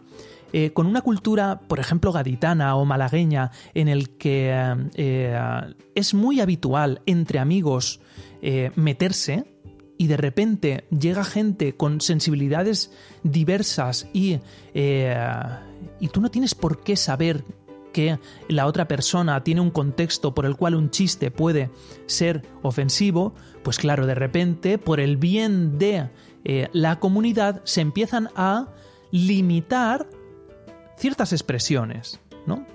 eh, 0.53 0.71
con 0.73 0.87
una 0.87 1.03
cultura, 1.03 1.61
por 1.69 1.79
ejemplo, 1.79 2.11
gaditana 2.13 2.75
o 2.77 2.87
malagueña, 2.87 3.51
en 3.75 3.89
el 3.89 4.11
que 4.11 4.51
eh, 4.95 5.39
es 5.95 6.15
muy 6.15 6.41
habitual 6.41 7.03
entre 7.05 7.39
amigos 7.39 8.01
eh, 8.41 8.71
meterse, 8.75 9.45
y 9.99 10.07
de 10.07 10.17
repente 10.17 10.85
llega 10.89 11.25
gente 11.25 11.75
con 11.77 12.01
sensibilidades 12.01 12.93
diversas 13.25 14.09
y, 14.15 14.39
y 14.75 16.09
tú 16.09 16.21
no 16.21 16.31
tienes 16.31 16.55
por 16.55 16.83
qué 16.83 16.97
saber 16.97 17.45
que 17.93 18.19
la 18.49 18.67
otra 18.67 18.87
persona 18.87 19.43
tiene 19.43 19.61
un 19.61 19.71
contexto 19.71 20.35
por 20.35 20.47
el 20.47 20.57
cual 20.57 20.77
un 20.77 20.91
chiste 20.91 21.31
puede 21.31 21.71
ser 22.07 22.43
ofensivo, 22.63 23.35
pues 23.63 23.79
claro, 23.79 24.07
de 24.07 24.15
repente, 24.15 24.79
por 24.79 25.01
el 25.01 25.17
bien 25.17 25.79
de 25.79 26.09
la 26.73 27.01
comunidad, 27.01 27.61
se 27.65 27.81
empiezan 27.81 28.29
a 28.37 28.69
limitar 29.11 30.07
ciertas 30.97 31.33
expresiones, 31.33 32.21
¿no? 32.47 32.67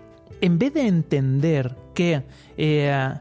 En 0.42 0.60
vez 0.60 0.74
de 0.74 0.88
entender 0.88 1.76
que 1.94 2.24
eh, 2.58 3.14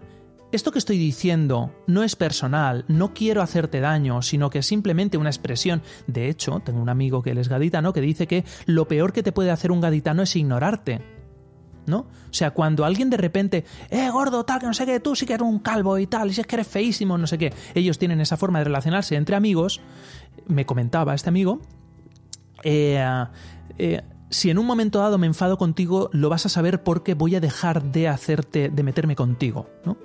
esto 0.53 0.71
que 0.71 0.79
estoy 0.79 0.99
diciendo 0.99 1.75
no 1.87 2.03
es 2.03 2.15
personal, 2.15 2.85
no 2.89 3.15
quiero 3.15 3.43
hacerte 3.43 3.81
daño, 3.81 4.23
sino 4.23 4.51
que 4.51 4.59
es 4.59 4.67
simplemente 4.67 5.17
una 5.17 5.31
expresión. 5.31 5.83
De 6.07 6.29
hecho, 6.29 6.61
tengo 6.61 6.81
un 6.81 6.89
amigo 6.89 7.23
que 7.23 7.31
él 7.31 7.39
es 7.39 7.49
gaditano 7.49 7.93
que 7.93 8.01
dice 8.01 8.27
que 8.27 8.45
lo 8.67 8.87
peor 8.87 9.13
que 9.13 9.23
te 9.23 9.33
puede 9.33 9.51
hacer 9.51 9.73
un 9.73 9.81
gaditano 9.81 10.23
es 10.23 10.37
ignorarte. 10.37 11.01
¿No? 11.85 11.99
O 11.99 12.33
sea, 12.33 12.53
cuando 12.53 12.85
alguien 12.85 13.11
de 13.11 13.17
repente, 13.17 13.65
eh, 13.91 14.09
gordo, 14.11 14.45
tal, 14.45 14.61
que 14.61 14.67
no 14.67 14.75
sé 14.75 14.87
qué, 14.87 15.01
tú 15.01 15.17
sí 15.17 15.27
que 15.27 15.33
eres 15.33 15.49
un 15.49 15.59
calvo 15.59 15.99
y 15.99 16.07
tal, 16.07 16.31
y 16.31 16.33
si 16.33 16.41
es 16.41 16.47
que 16.47 16.55
eres 16.55 16.69
feísimo, 16.69 17.19
no 17.19 17.27
sé 17.27 17.39
qué, 17.39 17.53
ellos 17.75 17.99
tienen 17.99 18.21
esa 18.21 18.37
forma 18.37 18.61
de 18.61 18.67
relacionarse 18.67 19.17
entre 19.17 19.35
amigos, 19.35 19.81
me 20.47 20.65
comentaba 20.65 21.13
este 21.13 21.29
amigo, 21.29 21.61
eh, 22.63 23.05
eh, 23.79 24.01
si 24.31 24.51
en 24.51 24.59
un 24.59 24.67
momento 24.67 25.01
dado 25.01 25.19
me 25.19 25.27
enfado 25.27 25.59
contigo, 25.59 26.09
lo 26.13 26.29
vas 26.29 26.47
a 26.47 26.49
saber 26.49 26.85
porque 26.85 27.15
voy 27.15 27.35
a 27.35 27.41
dejar 27.41 27.83
de 27.83 28.07
hacerte, 28.07 28.69
de 28.71 28.83
meterme 28.85 29.17
contigo, 29.17 29.69
¿no? 29.85 29.97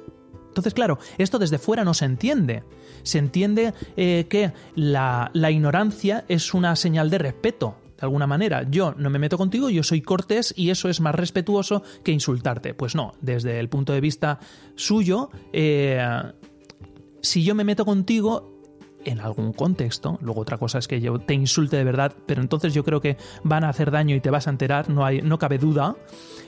Entonces, 0.58 0.74
claro, 0.74 0.98
esto 1.20 1.38
desde 1.38 1.60
fuera 1.60 1.84
no 1.84 1.94
se 1.94 2.06
entiende. 2.06 2.64
Se 3.04 3.20
entiende 3.20 3.76
eh, 3.96 4.26
que 4.28 4.54
la, 4.76 5.30
ignorancia 5.52 6.26
es 6.28 6.56
una 6.56 6.76
señal 6.76 7.12
de 7.12 7.20
respeto, 7.20 7.76
de 7.96 8.02
alguna 8.02 8.26
manera. 8.26 8.68
Yo 8.68 8.96
no 8.98 9.12
me 9.12 9.20
meto 9.20 9.38
contigo, 9.38 9.70
yo 9.70 9.84
soy 9.84 10.02
cortés 10.02 10.56
y 10.58 10.72
eso 10.72 10.90
es 10.90 11.00
más 11.00 11.14
respetuoso 11.14 11.84
que 12.04 12.12
insultarte. 12.12 12.74
Pues 12.74 12.96
no, 12.96 13.14
desde 13.22 13.60
el 13.60 13.70
punto 13.70 13.94
de 13.94 14.02
vista 14.02 14.40
suyo, 14.76 15.30
eh, 15.54 16.02
si 17.22 17.44
yo 17.44 17.54
me 17.54 17.64
meto 17.64 17.86
contigo, 17.86 18.58
en 19.06 19.22
algún 19.22 19.54
contexto. 19.54 20.18
Luego 20.22 20.42
otra 20.42 20.58
cosa 20.58 20.80
es 20.80 20.88
que 20.88 21.00
yo 21.00 21.18
te 21.20 21.34
insulte 21.34 21.78
de 21.78 21.84
verdad, 21.86 22.14
pero 22.26 22.42
entonces 22.42 22.74
yo 22.74 22.84
creo 22.84 23.00
que 23.00 23.16
van 23.44 23.64
a 23.64 23.70
hacer 23.70 23.90
daño 23.90 24.16
y 24.16 24.20
te 24.20 24.30
vas 24.30 24.48
a 24.48 24.50
enterar, 24.50 24.90
no, 24.90 25.06
hay, 25.06 25.22
no 25.22 25.40
cabe 25.40 25.58
duda. 25.58 25.96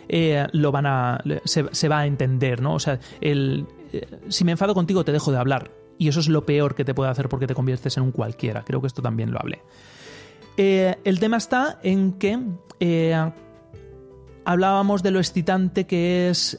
Eh, 0.09 0.45
lo 0.51 0.71
van 0.71 0.85
a. 0.85 1.23
Se, 1.45 1.87
va 1.87 1.99
a 1.99 2.05
entender, 2.05 2.61
¿no? 2.61 2.73
O 2.73 2.79
sea, 2.79 2.99
el, 3.21 3.65
eh, 3.93 4.07
si 4.29 4.43
me 4.43 4.51
enfado 4.51 4.73
contigo 4.73 5.03
te 5.03 5.11
dejo 5.11 5.31
de 5.31 5.37
hablar. 5.37 5.71
Y 5.97 6.07
eso 6.07 6.19
es 6.19 6.29
lo 6.29 6.45
peor 6.45 6.75
que 6.75 6.85
te 6.85 6.93
puede 6.93 7.09
hacer 7.09 7.27
porque 7.27 7.47
te 7.47 7.53
conviertes 7.53 7.97
en 7.97 8.03
un 8.03 8.11
cualquiera. 8.11 8.63
Creo 8.63 8.79
que 8.79 8.87
esto 8.87 9.01
también 9.01 9.31
lo 9.31 9.39
hablé. 9.39 9.61
Eh, 10.55 10.95
el 11.03 11.19
tema 11.19 11.37
está 11.37 11.79
en 11.83 12.13
que 12.13 12.39
hablábamos 14.45 15.03
de 15.03 15.11
lo 15.11 15.19
excitante 15.19 15.85
que 15.85 16.29
es 16.29 16.57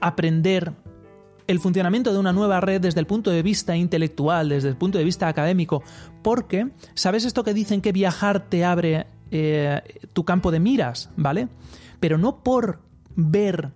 aprender 0.00 0.72
el 1.46 1.60
funcionamiento 1.60 2.12
de 2.12 2.18
una 2.18 2.32
nueva 2.32 2.60
red 2.60 2.80
desde 2.80 3.00
el 3.00 3.06
punto 3.06 3.30
de 3.30 3.42
vista 3.42 3.76
intelectual, 3.76 4.48
desde 4.48 4.68
el 4.68 4.76
punto 4.76 4.98
de 4.98 5.04
vista 5.04 5.28
académico, 5.28 5.82
porque, 6.22 6.70
¿sabes 6.94 7.24
esto 7.24 7.44
que 7.44 7.54
dicen 7.54 7.80
que 7.80 7.92
viajar 7.92 8.48
te 8.48 8.64
abre 8.64 9.06
eh, 9.30 9.80
tu 10.12 10.24
campo 10.24 10.50
de 10.50 10.60
miras, 10.60 11.10
¿vale? 11.16 11.48
Pero 12.00 12.18
no 12.18 12.42
por 12.42 12.80
ver 13.16 13.70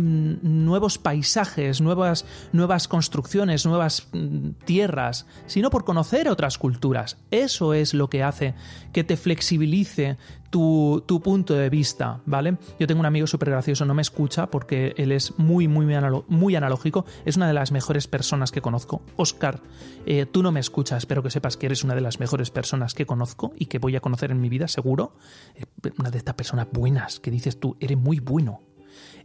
nuevos 0.00 0.98
paisajes, 0.98 1.80
nuevas, 1.80 2.24
nuevas 2.52 2.88
construcciones, 2.88 3.66
nuevas 3.66 4.08
mm, 4.12 4.50
tierras, 4.64 5.26
sino 5.46 5.70
por 5.70 5.84
conocer 5.84 6.28
otras 6.28 6.58
culturas. 6.58 7.18
Eso 7.30 7.74
es 7.74 7.94
lo 7.94 8.08
que 8.08 8.22
hace 8.22 8.54
que 8.92 9.04
te 9.04 9.16
flexibilice 9.16 10.16
tu, 10.50 11.20
punto 11.22 11.54
de 11.54 11.70
vista, 11.70 12.20
¿vale? 12.26 12.56
Yo 12.78 12.86
tengo 12.86 13.00
un 13.00 13.06
amigo 13.06 13.26
súper 13.26 13.50
gracioso, 13.50 13.84
no 13.84 13.94
me 13.94 14.02
escucha 14.02 14.50
porque 14.50 14.94
él 14.96 15.12
es 15.12 15.38
muy, 15.38 15.68
muy, 15.68 15.86
muy, 16.28 16.56
analógico, 16.56 17.04
es 17.24 17.36
una 17.36 17.46
de 17.46 17.54
las 17.54 17.70
mejores 17.72 18.08
personas 18.08 18.50
que 18.50 18.60
conozco. 18.60 19.02
Oscar, 19.16 19.60
eh, 20.06 20.26
tú 20.26 20.42
no 20.42 20.50
me 20.50 20.60
escuchas, 20.60 20.98
espero 20.98 21.22
que 21.22 21.30
sepas 21.30 21.56
que 21.56 21.66
eres 21.66 21.84
una 21.84 21.94
de 21.94 22.00
las 22.00 22.18
mejores 22.18 22.50
personas 22.50 22.94
que 22.94 23.06
conozco 23.06 23.52
y 23.56 23.66
que 23.66 23.78
voy 23.78 23.96
a 23.96 24.00
conocer 24.00 24.32
en 24.32 24.40
mi 24.40 24.48
vida, 24.48 24.66
seguro. 24.66 25.14
Eh, 25.54 25.64
una 25.98 26.10
de 26.10 26.18
estas 26.18 26.34
personas 26.34 26.66
buenas 26.72 27.20
que 27.20 27.30
dices 27.30 27.60
tú, 27.60 27.76
eres 27.80 27.96
muy 27.96 28.18
bueno, 28.18 28.62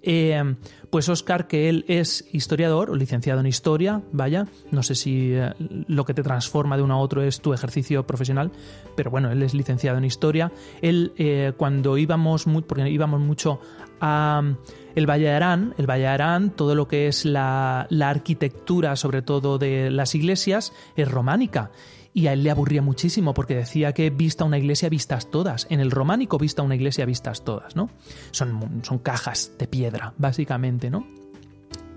eh, 0.01 0.55
pues 0.89 1.09
Oscar, 1.09 1.47
que 1.47 1.67
él 1.67 1.83
es 1.87 2.25
historiador 2.31 2.89
o 2.89 2.95
licenciado 2.95 3.39
en 3.39 3.47
historia, 3.47 4.01
vaya, 4.11 4.47
no 4.71 4.83
sé 4.83 4.95
si 4.95 5.33
eh, 5.33 5.51
lo 5.59 6.05
que 6.05 6.13
te 6.13 6.23
transforma 6.23 6.77
de 6.77 6.83
uno 6.83 6.93
a 6.93 6.97
otro 6.99 7.21
es 7.21 7.41
tu 7.41 7.53
ejercicio 7.53 8.07
profesional, 8.07 8.51
pero 8.95 9.11
bueno, 9.11 9.31
él 9.31 9.41
es 9.43 9.53
licenciado 9.53 9.97
en 9.97 10.05
historia. 10.05 10.51
Él, 10.81 11.11
eh, 11.17 11.53
cuando 11.57 11.97
íbamos, 11.97 12.45
porque 12.67 12.89
íbamos 12.89 13.19
mucho 13.19 13.59
a 13.99 14.41
mm, 14.41 14.57
el 14.95 15.09
Valle 15.09 15.25
de 15.25 15.33
Arán, 15.33 15.73
el 15.77 15.89
Valle 15.89 16.03
de 16.03 16.07
Arán, 16.07 16.51
todo 16.51 16.75
lo 16.75 16.87
que 16.87 17.07
es 17.07 17.25
la 17.25 17.87
arquitectura, 18.01 18.95
sobre 18.95 19.21
todo 19.21 19.57
de 19.57 19.89
las 19.89 20.15
iglesias, 20.15 20.71
es 20.95 21.09
románica 21.11 21.71
y 22.15 22.27
a 22.27 22.33
él 22.33 22.43
le 22.43 22.49
aburría 22.49 22.81
muchísimo 22.81 23.33
porque 23.33 23.55
decía 23.55 23.91
que 23.91 24.09
vista 24.09 24.45
una 24.45 24.57
iglesia 24.57 24.87
vistas 24.87 25.29
todas, 25.29 25.67
en 25.69 25.81
el 25.81 25.91
románico 25.91 26.37
vista 26.37 26.63
una 26.63 26.75
iglesia 26.75 27.05
vistas 27.05 27.43
todas, 27.43 27.75
¿no? 27.75 27.89
Son, 28.31 28.81
son 28.83 28.99
cajas 28.99 29.51
de 29.59 29.67
piedra, 29.67 30.13
básicamente, 30.17 30.89
¿no? 30.89 31.05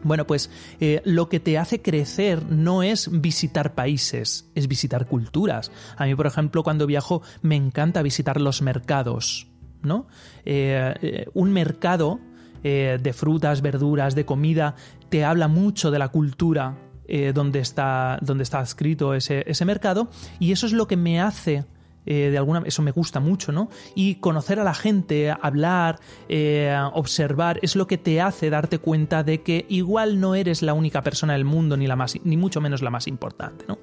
Bueno, 0.02 0.26
pues 0.26 0.50
eh, 0.80 1.02
lo 1.04 1.28
que 1.28 1.38
te 1.38 1.56
hace 1.56 1.80
crecer 1.80 2.50
no 2.50 2.82
es 2.82 3.08
visitar 3.20 3.76
países, 3.76 4.50
es 4.56 4.66
visitar 4.66 5.06
culturas. 5.06 5.70
A 5.96 6.04
mí, 6.04 6.16
por 6.16 6.26
ejemplo, 6.26 6.64
cuando 6.64 6.86
viajo 6.86 7.22
me 7.42 7.54
encanta 7.54 8.02
visitar 8.02 8.40
los 8.40 8.60
mercados, 8.60 9.46
¿no? 9.82 10.08
Eh, 10.44 10.94
eh, 11.00 11.26
un 11.32 11.52
mercado 11.52 12.20
de 12.60 13.12
frutas, 13.14 13.62
verduras, 13.62 14.16
de 14.16 14.26
comida, 14.26 14.74
te 15.10 15.24
habla 15.24 15.46
mucho 15.46 15.92
de 15.92 16.00
la 16.00 16.08
cultura 16.08 16.76
eh, 17.10 17.32
donde, 17.34 17.60
está, 17.60 18.18
donde 18.20 18.42
está 18.42 18.58
adscrito 18.58 19.14
ese, 19.14 19.64
mercado 19.64 20.10
y 20.38 20.52
eso 20.52 20.66
es 20.66 20.74
lo 20.74 20.86
que 20.86 20.98
me 20.98 21.22
hace 21.22 21.64
eh, 22.04 22.28
de 22.30 22.36
alguna 22.36 22.62
eso 22.66 22.82
me 22.82 22.90
gusta 22.90 23.18
mucho, 23.18 23.50
¿no? 23.50 23.70
Y 23.94 24.16
conocer 24.16 24.60
a 24.60 24.64
la 24.64 24.74
gente, 24.74 25.30
hablar, 25.30 26.00
eh, 26.28 26.78
observar, 26.92 27.60
es 27.62 27.76
lo 27.76 27.86
que 27.86 27.96
te 27.96 28.20
hace 28.20 28.50
darte 28.50 28.78
cuenta 28.78 29.22
de 29.24 29.42
que 29.42 29.64
igual 29.70 30.20
no 30.20 30.34
eres 30.34 30.60
la 30.60 30.74
única 30.74 31.02
persona 31.02 31.32
del 31.32 31.46
mundo, 31.46 31.78
ni 31.78 31.86
la 31.86 31.96
más, 31.96 32.14
ni 32.24 32.36
mucho 32.36 32.60
menos 32.60 32.82
la 32.82 32.90
más 32.90 33.06
importante, 33.06 33.64
¿no? 33.66 33.78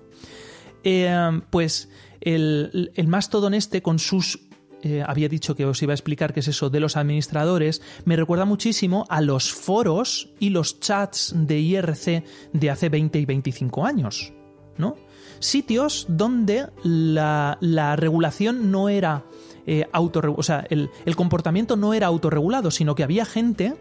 pues 1.50 1.90
el, 2.22 2.92
el 2.94 3.08
Mastodon 3.08 3.56
este 3.56 3.82
con 3.82 3.98
sus 3.98 4.45
eh, 4.86 5.04
había 5.04 5.28
dicho 5.28 5.56
que 5.56 5.66
os 5.66 5.82
iba 5.82 5.94
a 5.94 5.96
explicar 5.96 6.32
qué 6.32 6.42
es 6.42 6.48
eso 6.48 6.70
de 6.70 6.80
los 6.80 6.96
administradores, 6.96 7.82
me 8.06 8.16
recuerda 8.16 8.46
muchísimo 8.46 9.08
a 9.10 9.20
los 9.20 9.52
foros 9.52 10.30
y 10.40 10.52
los 10.52 10.80
chats 10.80 11.34
de 11.36 11.60
IRC 11.60 12.24
de 12.54 12.70
hace 12.70 12.90
20 12.90 13.18
y 13.18 13.26
25 13.26 13.84
años, 13.84 14.32
¿no? 14.78 14.96
Sitios 15.40 16.06
donde 16.08 16.68
la, 16.84 17.96
regulación 17.96 18.70
no 18.70 18.88
era 18.88 19.26
eh, 19.66 19.88
o 19.92 20.44
sea, 20.44 20.68
el, 20.70 20.92
el 21.04 21.16
comportamiento 21.16 21.76
no 21.78 21.96
era 21.96 22.06
autorregulado, 22.06 22.70
sino 22.70 22.94
que 22.94 23.04
había 23.04 23.26
gente, 23.26 23.74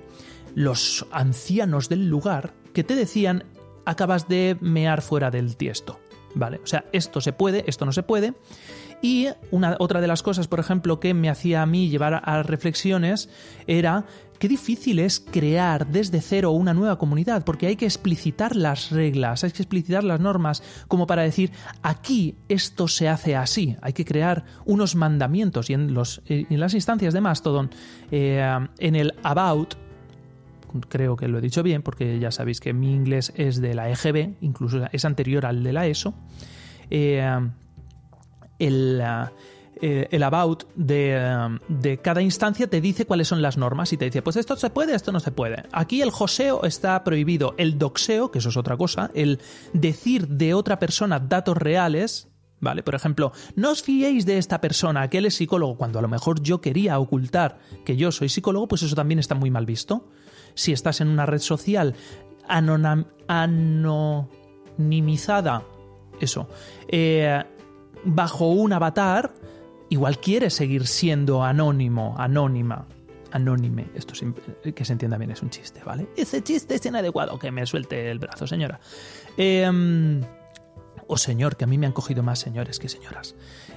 los 0.54 1.04
ancianos 1.10 1.90
del 1.90 2.08
lugar, 2.08 2.54
que 2.72 2.82
te 2.82 2.96
decían 2.96 3.44
acabas 3.84 4.26
de 4.26 4.56
mear 4.62 5.02
fuera 5.02 5.30
del 5.30 5.56
tiesto. 5.56 6.00
¿Vale? 6.34 6.60
O 6.62 6.66
sea, 6.66 6.84
esto 6.92 7.20
se 7.20 7.32
puede, 7.32 7.64
esto 7.66 7.86
no 7.86 7.92
se 7.92 8.02
puede. 8.02 8.34
Y 9.02 9.28
una, 9.50 9.76
otra 9.80 10.00
de 10.00 10.06
las 10.06 10.22
cosas, 10.22 10.48
por 10.48 10.60
ejemplo, 10.60 10.98
que 10.98 11.12
me 11.12 11.28
hacía 11.28 11.62
a 11.62 11.66
mí 11.66 11.90
llevar 11.90 12.22
a 12.24 12.42
reflexiones 12.42 13.28
era 13.66 14.06
qué 14.38 14.48
difícil 14.48 14.98
es 14.98 15.20
crear 15.20 15.86
desde 15.86 16.20
cero 16.20 16.52
una 16.52 16.74
nueva 16.74 16.98
comunidad, 16.98 17.44
porque 17.44 17.66
hay 17.66 17.76
que 17.76 17.84
explicitar 17.84 18.56
las 18.56 18.90
reglas, 18.90 19.44
hay 19.44 19.50
que 19.50 19.62
explicitar 19.62 20.04
las 20.04 20.20
normas, 20.20 20.62
como 20.88 21.06
para 21.06 21.22
decir, 21.22 21.50
aquí 21.82 22.36
esto 22.48 22.88
se 22.88 23.08
hace 23.08 23.36
así, 23.36 23.76
hay 23.82 23.92
que 23.92 24.04
crear 24.04 24.44
unos 24.64 24.94
mandamientos. 24.94 25.70
Y 25.70 25.74
en, 25.74 25.94
los, 25.94 26.22
en 26.26 26.58
las 26.60 26.74
instancias 26.74 27.14
de 27.14 27.20
Mastodon, 27.20 27.70
eh, 28.10 28.66
en 28.78 28.96
el 28.96 29.14
About, 29.22 29.76
creo 30.88 31.16
que 31.16 31.28
lo 31.28 31.38
he 31.38 31.40
dicho 31.40 31.62
bien, 31.62 31.82
porque 31.82 32.18
ya 32.18 32.30
sabéis 32.30 32.60
que 32.60 32.72
mi 32.72 32.92
inglés 32.92 33.32
es 33.36 33.60
de 33.60 33.74
la 33.74 33.90
EGB, 33.90 34.34
incluso 34.40 34.84
es 34.92 35.04
anterior 35.04 35.46
al 35.46 35.62
de 35.62 35.72
la 35.72 35.86
ESO. 35.86 36.14
Eh, 36.90 37.24
el, 38.58 39.02
eh, 39.80 40.08
el 40.12 40.22
about 40.22 40.64
de, 40.76 42.00
cada 42.02 42.22
instancia 42.22 42.68
te 42.68 42.80
dice 42.80 43.06
cuáles 43.06 43.28
son 43.28 43.42
las 43.42 43.58
normas 43.58 43.92
y 43.92 43.96
te 43.96 44.06
dice, 44.06 44.22
pues 44.22 44.36
esto 44.36 44.56
se 44.56 44.70
puede, 44.70 44.94
esto 44.94 45.12
no 45.12 45.20
se 45.20 45.32
puede. 45.32 45.64
Aquí 45.72 46.00
el 46.00 46.10
joseo 46.10 46.64
está 46.64 47.02
prohibido, 47.04 47.54
el 47.58 47.78
doxeo, 47.78 48.30
que 48.30 48.38
eso 48.38 48.50
es 48.50 48.56
otra 48.56 48.76
cosa, 48.76 49.10
el 49.14 49.40
decir 49.72 50.28
de 50.28 50.54
otra 50.54 50.78
persona 50.78 51.18
datos 51.18 51.56
reales, 51.56 52.28
¿vale? 52.60 52.82
Por 52.82 52.94
ejemplo, 52.94 53.32
no 53.56 53.72
os 53.72 53.82
fiéis 53.82 54.26
de 54.26 54.38
esta 54.38 54.60
persona, 54.60 55.08
que 55.10 55.18
él 55.18 55.26
es 55.26 55.34
psicólogo, 55.34 55.76
cuando 55.76 55.98
a 55.98 56.02
lo 56.02 56.08
mejor 56.08 56.40
yo 56.40 56.60
quería 56.60 56.98
ocultar 56.98 57.58
que 57.84 57.96
yo 57.96 58.12
soy 58.12 58.28
psicólogo, 58.28 58.68
pues 58.68 58.82
eso 58.82 58.94
también 58.94 59.18
está 59.18 59.34
muy 59.34 59.50
mal 59.50 59.66
visto. 59.66 60.08
Si 60.54 60.72
estás 60.72 61.00
en 61.00 61.08
una 61.08 61.26
red 61.26 61.40
social 61.40 61.94
anonimizada, 63.28 65.64
eso, 66.20 66.48
eh, 66.88 67.42
bajo 68.04 68.48
un 68.48 68.72
avatar, 68.72 69.34
igual 69.88 70.18
quiere 70.18 70.50
seguir 70.50 70.86
siendo 70.86 71.42
anónimo, 71.42 72.14
anónima, 72.18 72.86
anónime. 73.32 73.86
Esto 73.94 74.14
que 74.74 74.84
se 74.84 74.92
entienda 74.92 75.18
bien 75.18 75.32
es 75.32 75.42
un 75.42 75.50
chiste, 75.50 75.82
¿vale? 75.84 76.08
Ese 76.16 76.42
chiste 76.42 76.76
es 76.76 76.86
inadecuado. 76.86 77.38
Que 77.38 77.50
me 77.50 77.66
suelte 77.66 78.10
el 78.10 78.18
brazo, 78.18 78.46
señora. 78.46 78.80
Em, 79.36 80.22
o 81.06 81.16
señor, 81.16 81.56
que 81.56 81.64
a 81.64 81.66
mí 81.66 81.76
me 81.76 81.86
han 81.86 81.92
cogido 81.92 82.22
más 82.22 82.38
señores 82.38 82.78
que 82.78 82.88
señoras. 82.88 83.34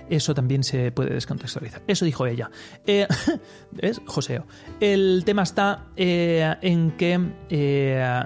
Eso 0.10 0.34
también 0.34 0.63
se 0.63 0.91
puede 0.91 1.13
descontextualizar. 1.13 1.84
Eso 1.88 2.06
dijo 2.06 2.26
ella. 2.26 2.50
Eh, 2.86 3.08
es 3.80 4.02
Joseo. 4.06 4.46
El 4.80 5.24
tema 5.26 5.43
está 5.43 5.88
eh, 5.96 6.56
en 6.62 6.91
que 6.91 7.20
eh, 7.50 8.24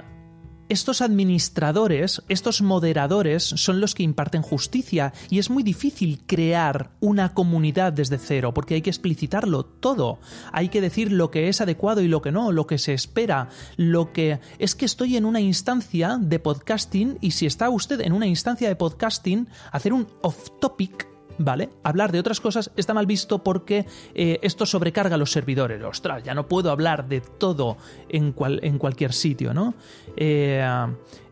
estos 0.71 1.01
administradores, 1.01 2.23
estos 2.29 2.61
moderadores, 2.61 3.43
son 3.43 3.81
los 3.81 3.93
que 3.93 4.03
imparten 4.03 4.41
justicia 4.41 5.11
y 5.29 5.39
es 5.39 5.49
muy 5.49 5.63
difícil 5.63 6.23
crear 6.25 6.91
una 7.01 7.33
comunidad 7.33 7.91
desde 7.91 8.17
cero 8.17 8.53
porque 8.53 8.75
hay 8.75 8.81
que 8.81 8.89
explicitarlo 8.89 9.65
todo. 9.65 10.19
Hay 10.53 10.69
que 10.69 10.79
decir 10.79 11.11
lo 11.11 11.29
que 11.29 11.49
es 11.49 11.59
adecuado 11.59 11.99
y 11.99 12.07
lo 12.07 12.21
que 12.21 12.31
no, 12.31 12.53
lo 12.53 12.67
que 12.67 12.77
se 12.77 12.93
espera, 12.93 13.49
lo 13.75 14.13
que 14.13 14.39
es 14.59 14.75
que 14.75 14.85
estoy 14.85 15.17
en 15.17 15.25
una 15.25 15.41
instancia 15.41 16.17
de 16.17 16.39
podcasting 16.39 17.17
y 17.19 17.31
si 17.31 17.47
está 17.47 17.69
usted 17.69 17.99
en 17.99 18.13
una 18.13 18.27
instancia 18.27 18.69
de 18.69 18.77
podcasting, 18.77 19.49
hacer 19.73 19.91
un 19.91 20.07
off 20.21 20.51
topic 20.61 21.10
¿vale? 21.43 21.69
Hablar 21.83 22.11
de 22.11 22.19
otras 22.19 22.39
cosas 22.39 22.71
está 22.75 22.93
mal 22.93 23.05
visto 23.05 23.43
porque 23.43 23.85
eh, 24.13 24.39
esto 24.41 24.65
sobrecarga 24.65 25.17
los 25.17 25.31
servidores. 25.31 25.83
Ostras, 25.83 26.23
ya 26.23 26.33
no 26.33 26.47
puedo 26.47 26.71
hablar 26.71 27.07
de 27.07 27.21
todo 27.21 27.77
en, 28.09 28.35
en 28.39 28.77
cualquier 28.77 29.13
sitio, 29.13 29.53
¿no? 29.53 29.73
Eh, 30.15 30.65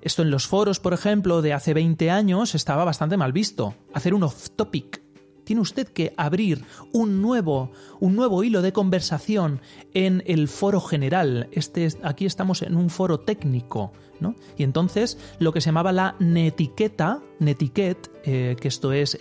esto 0.02 0.22
en 0.22 0.32
los 0.32 0.48
foros, 0.48 0.80
por 0.80 0.94
ejemplo, 0.94 1.42
de 1.42 1.54
hace 1.54 1.74
20 1.74 2.10
años 2.10 2.56
estaba 2.56 2.86
bastante 2.86 3.18
mal 3.18 3.34
visto. 3.34 3.76
Hacer 3.94 4.14
un 4.14 4.24
off-topic 4.24 5.02
tiene 5.50 5.64
usted 5.64 5.88
que 5.88 6.14
abrir 6.16 6.64
un 6.94 7.24
nuevo, 7.24 7.72
un 8.00 8.16
nuevo 8.16 8.44
hilo 8.44 8.62
de 8.62 8.72
conversación 8.72 9.62
en 9.96 10.24
el 10.28 10.48
foro 10.48 10.80
general. 10.80 11.50
Este, 11.52 11.88
aquí 12.04 12.28
estamos 12.28 12.62
en 12.62 12.76
un 12.78 12.92
foro 12.92 13.22
técnico. 13.22 13.92
¿no? 14.20 14.36
Y 14.58 14.64
entonces 14.64 15.18
lo 15.40 15.52
que 15.52 15.60
se 15.60 15.70
llamaba 15.70 15.92
la 15.92 16.16
netiqueta, 16.20 17.24
netiquet, 17.40 18.12
eh, 18.26 18.58
que 18.62 18.68
esto 18.68 18.94
es 18.94 19.18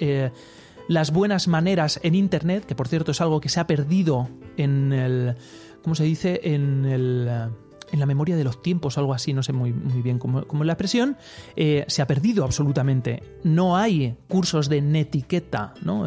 las 0.88 1.12
buenas 1.12 1.46
maneras 1.46 2.00
en 2.02 2.14
Internet, 2.14 2.64
que 2.64 2.74
por 2.74 2.88
cierto 2.88 3.12
es 3.12 3.20
algo 3.20 3.40
que 3.40 3.48
se 3.48 3.60
ha 3.60 3.66
perdido 3.66 4.28
en 4.56 4.92
el, 4.92 5.36
¿cómo 5.82 5.94
se 5.94 6.04
dice? 6.04 6.40
En 6.42 6.84
el 6.86 7.28
en 7.92 8.00
la 8.00 8.06
memoria 8.06 8.36
de 8.36 8.44
los 8.44 8.62
tiempos, 8.62 8.98
algo 8.98 9.14
así, 9.14 9.32
no 9.32 9.42
sé 9.42 9.52
muy, 9.52 9.72
muy 9.72 10.02
bien 10.02 10.18
cómo, 10.18 10.40
es 10.40 10.66
la 10.66 10.72
expresión, 10.72 11.16
eh, 11.56 11.84
se 11.88 12.02
ha 12.02 12.06
perdido 12.06 12.44
absolutamente. 12.44 13.22
No 13.44 13.76
hay 13.76 14.16
cursos 14.28 14.68
de 14.68 14.80
netiqueta, 14.80 15.74
¿no? 15.82 16.06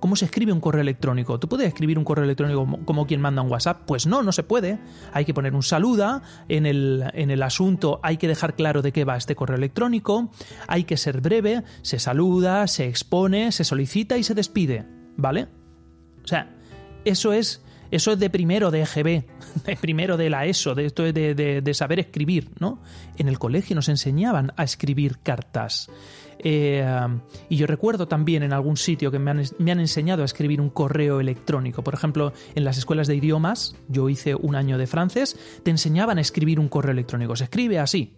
¿Cómo 0.00 0.16
se 0.16 0.24
escribe 0.24 0.52
un 0.52 0.60
correo 0.60 0.80
electrónico? 0.80 1.38
¿Tú 1.38 1.48
puedes 1.48 1.66
escribir 1.66 1.98
un 1.98 2.04
correo 2.04 2.24
electrónico 2.24 2.66
como, 2.84 3.06
quien 3.06 3.20
manda 3.20 3.42
un 3.42 3.50
WhatsApp? 3.50 3.82
Pues 3.86 4.06
no, 4.06 4.22
no 4.22 4.32
se 4.32 4.42
puede. 4.42 4.78
Hay 5.12 5.24
que 5.24 5.34
poner 5.34 5.54
un 5.54 5.62
saluda, 5.62 6.22
en 6.48 6.66
el, 6.66 7.04
en 7.14 7.30
el 7.30 7.42
asunto 7.42 8.00
hay 8.02 8.16
que 8.16 8.28
dejar 8.28 8.54
claro 8.54 8.82
de 8.82 8.92
qué 8.92 9.04
va 9.04 9.16
este 9.16 9.34
correo 9.34 9.56
electrónico, 9.56 10.30
hay 10.66 10.84
que 10.84 10.96
ser 10.96 11.20
breve, 11.20 11.62
se 11.82 11.98
saluda, 11.98 12.66
se 12.66 12.86
expone, 12.86 13.52
se 13.52 13.64
solicita 13.64 14.16
y 14.16 14.22
se 14.22 14.34
despide, 14.34 14.86
¿vale? 15.16 15.48
O 16.24 16.28
sea, 16.28 16.54
eso 17.04 17.32
es 17.32 17.62
eso 17.90 18.12
es 18.12 18.18
de 18.18 18.30
primero 18.30 18.70
de 18.70 18.82
EGB, 18.82 19.24
de 19.66 19.76
primero 19.80 20.16
de 20.16 20.30
la 20.30 20.46
ESO, 20.46 20.74
de 20.74 20.86
esto 20.86 21.04
de, 21.04 21.34
de, 21.34 21.74
saber 21.74 21.98
escribir, 21.98 22.50
¿no? 22.58 22.80
En 23.16 23.28
el 23.28 23.38
colegio 23.38 23.74
nos 23.76 23.88
enseñaban 23.88 24.52
a 24.56 24.64
escribir 24.64 25.18
cartas. 25.22 25.90
Eh, 26.40 26.86
y 27.48 27.56
yo 27.56 27.66
recuerdo 27.66 28.06
también 28.06 28.44
en 28.44 28.52
algún 28.52 28.76
sitio 28.76 29.10
que 29.10 29.18
me 29.18 29.30
han, 29.30 29.42
me 29.58 29.72
han, 29.72 29.80
enseñado 29.80 30.22
a 30.22 30.24
escribir 30.24 30.60
un 30.60 30.70
correo 30.70 31.20
electrónico. 31.20 31.82
Por 31.82 31.94
ejemplo, 31.94 32.32
en 32.54 32.64
las 32.64 32.78
escuelas 32.78 33.08
de 33.08 33.16
idiomas, 33.16 33.74
yo 33.88 34.08
hice 34.08 34.34
un 34.34 34.54
año 34.54 34.78
de 34.78 34.86
francés, 34.86 35.38
te 35.64 35.70
enseñaban 35.70 36.18
a 36.18 36.20
escribir 36.20 36.60
un 36.60 36.68
correo 36.68 36.92
electrónico. 36.92 37.34
Se 37.34 37.44
escribe 37.44 37.78
así. 37.78 38.14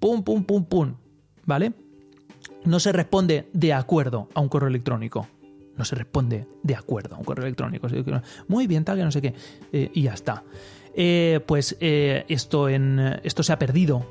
Pum, 0.00 0.24
pum, 0.24 0.44
pum, 0.44 0.64
pum. 0.64 0.94
¿Vale? 1.44 1.72
No 2.64 2.80
se 2.80 2.92
responde 2.92 3.48
de 3.52 3.72
acuerdo 3.72 4.28
a 4.34 4.40
un 4.40 4.48
correo 4.48 4.68
electrónico 4.68 5.28
no 5.76 5.84
se 5.84 5.94
responde 5.94 6.46
de 6.62 6.74
acuerdo 6.74 7.16
a 7.16 7.18
un 7.18 7.24
correo 7.24 7.44
electrónico. 7.44 7.88
Muy 8.48 8.66
bien, 8.66 8.84
tal, 8.84 8.98
que 8.98 9.04
no 9.04 9.12
sé 9.12 9.22
qué. 9.22 9.34
Eh, 9.72 9.90
y 9.94 10.02
ya 10.02 10.14
está. 10.14 10.44
Eh, 10.94 11.40
pues 11.46 11.76
eh, 11.80 12.24
esto, 12.28 12.68
en, 12.68 12.98
esto 13.22 13.42
se 13.42 13.52
ha 13.52 13.58
perdido, 13.58 14.06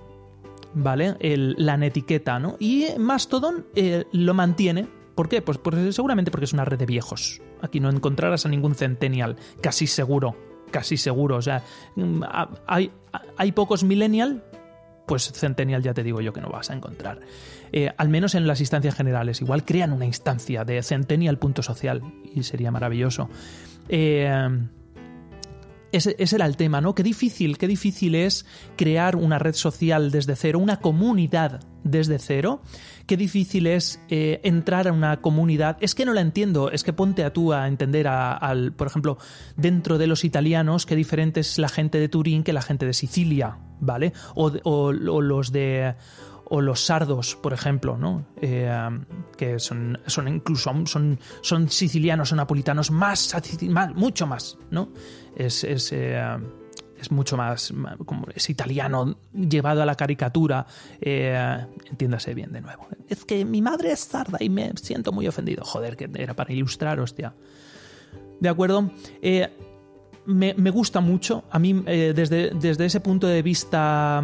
¿vale? 0.73 1.15
la 1.19 1.77
netiqueta, 1.77 2.39
¿no? 2.39 2.55
Y 2.59 2.87
Mastodon 2.97 3.65
lo 4.11 4.33
mantiene. 4.33 4.87
¿Por 5.15 5.29
qué? 5.29 5.41
Pues, 5.41 5.57
pues, 5.57 5.95
seguramente 5.95 6.31
porque 6.31 6.45
es 6.45 6.53
una 6.53 6.65
red 6.65 6.79
de 6.79 6.85
viejos. 6.85 7.41
Aquí 7.61 7.79
no 7.79 7.89
encontrarás 7.89 8.45
a 8.45 8.49
ningún 8.49 8.75
centennial, 8.75 9.35
casi 9.61 9.85
seguro, 9.85 10.35
casi 10.71 10.97
seguro. 10.97 11.35
O 11.35 11.41
sea, 11.41 11.63
mm, 11.95 12.23
hay, 12.65 12.91
hay 13.37 13.51
pocos 13.51 13.83
millennial, 13.83 14.43
pues 15.05 15.31
centennial 15.33 15.83
ya 15.83 15.93
te 15.93 16.03
digo 16.03 16.21
yo 16.21 16.33
que 16.33 16.41
no 16.41 16.49
vas 16.49 16.69
a 16.69 16.73
encontrar. 16.73 17.19
Eh, 17.73 17.89
al 17.97 18.09
menos 18.09 18.35
en 18.35 18.47
las 18.47 18.59
instancias 18.59 18.95
generales. 18.95 19.41
Igual 19.41 19.63
crean 19.63 19.93
una 19.93 20.05
instancia 20.05 20.65
de 20.65 20.81
Centennial 20.83 21.37
punto 21.37 21.63
social 21.63 22.01
y 22.33 22.43
sería 22.43 22.71
maravilloso. 22.71 23.29
Eh, 23.87 24.29
ese, 25.91 26.15
era 26.17 26.45
el 26.45 26.55
tema, 26.55 26.79
¿no? 26.79 26.95
Qué 26.95 27.03
difícil, 27.03 27.57
qué 27.57 27.67
difícil 27.67 28.15
es 28.15 28.45
crear 28.77 29.15
una 29.15 29.39
red 29.39 29.53
social 29.53 30.11
desde 30.11 30.35
cero, 30.35 30.59
una 30.59 30.79
comunidad 30.79 31.61
desde 31.83 32.17
cero. 32.19 32.61
Qué 33.07 33.17
difícil 33.17 33.67
es 33.67 33.99
eh, 34.09 34.39
entrar 34.43 34.87
a 34.87 34.93
una 34.93 35.21
comunidad. 35.21 35.77
Es 35.81 35.95
que 35.95 36.05
no 36.05 36.13
la 36.13 36.21
entiendo. 36.21 36.71
Es 36.71 36.83
que 36.83 36.93
ponte 36.93 37.25
a 37.25 37.33
tú 37.33 37.51
a 37.51 37.67
entender, 37.67 38.07
al, 38.07 38.71
por 38.71 38.87
ejemplo, 38.87 39.17
dentro 39.57 39.97
de 39.97 40.07
los 40.07 40.23
italianos, 40.23 40.85
qué 40.85 40.95
diferente 40.95 41.41
es 41.41 41.57
la 41.57 41.67
gente 41.67 41.99
de 41.99 42.07
Turín 42.07 42.43
que 42.43 42.53
la 42.53 42.61
gente 42.61 42.85
de 42.85 42.93
Sicilia, 42.93 43.57
¿vale? 43.81 44.13
o 44.35 44.91
los 44.93 45.51
de 45.51 45.95
o 46.53 46.59
los 46.59 46.85
sardos, 46.85 47.37
por 47.37 47.53
ejemplo, 47.53 47.97
¿no? 47.97 48.25
Eh, 48.41 48.69
que 49.37 49.57
son, 49.57 49.97
son 50.05 50.27
incluso 50.27 50.73
son, 50.85 51.17
son 51.41 51.69
sicilianos 51.69 52.33
o 52.33 52.35
napolitanos 52.35 52.91
más, 52.91 53.33
mucho 53.95 54.27
más, 54.27 54.57
¿no? 54.69 54.89
Es, 55.33 55.63
es, 55.63 55.93
eh, 55.93 56.21
es 56.99 57.09
mucho 57.09 57.37
más, 57.37 57.73
como 58.05 58.27
es 58.35 58.49
italiano 58.49 59.15
llevado 59.33 59.81
a 59.81 59.85
la 59.85 59.95
caricatura, 59.95 60.67
eh, 60.99 61.67
entiéndase 61.89 62.33
bien 62.33 62.51
de 62.51 62.59
nuevo. 62.59 62.85
Es 63.07 63.23
que 63.23 63.45
mi 63.45 63.61
madre 63.61 63.93
es 63.93 64.01
sarda 64.01 64.37
y 64.41 64.49
me 64.49 64.73
siento 64.75 65.13
muy 65.13 65.29
ofendido. 65.29 65.63
Joder, 65.63 65.95
que 65.95 66.09
era 66.13 66.33
para 66.33 66.51
ilustrar, 66.51 66.99
hostia. 66.99 67.33
¿De 68.41 68.49
acuerdo? 68.49 68.91
me, 70.25 70.53
me, 70.53 70.69
gusta 70.69 70.99
mucho, 70.99 71.45
a 71.49 71.59
mí 71.59 71.73
desde, 71.73 72.51
desde, 72.51 72.85
ese 72.85 72.99
punto 72.99 73.25
de 73.25 73.41
vista 73.41 74.21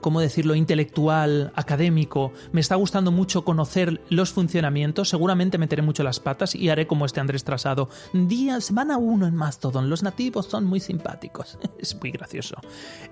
¿cómo 0.00 0.20
decirlo?, 0.20 0.54
intelectual, 0.54 1.52
académico. 1.54 2.32
Me 2.52 2.60
está 2.60 2.74
gustando 2.74 3.12
mucho 3.12 3.44
conocer 3.44 4.00
los 4.08 4.32
funcionamientos. 4.32 5.08
Seguramente 5.08 5.58
meteré 5.58 5.82
mucho 5.82 6.02
las 6.02 6.20
patas 6.20 6.54
y 6.54 6.68
haré 6.68 6.86
como 6.86 7.06
este 7.06 7.20
Andrés 7.20 7.44
Trasado. 7.44 7.88
Días, 8.12 8.72
van 8.72 8.90
a 8.90 8.96
uno 8.96 9.26
en 9.26 9.34
Mastodon. 9.34 9.90
Los 9.90 10.02
nativos 10.02 10.46
son 10.46 10.64
muy 10.64 10.80
simpáticos. 10.80 11.58
es 11.78 11.98
muy 12.00 12.10
gracioso. 12.10 12.56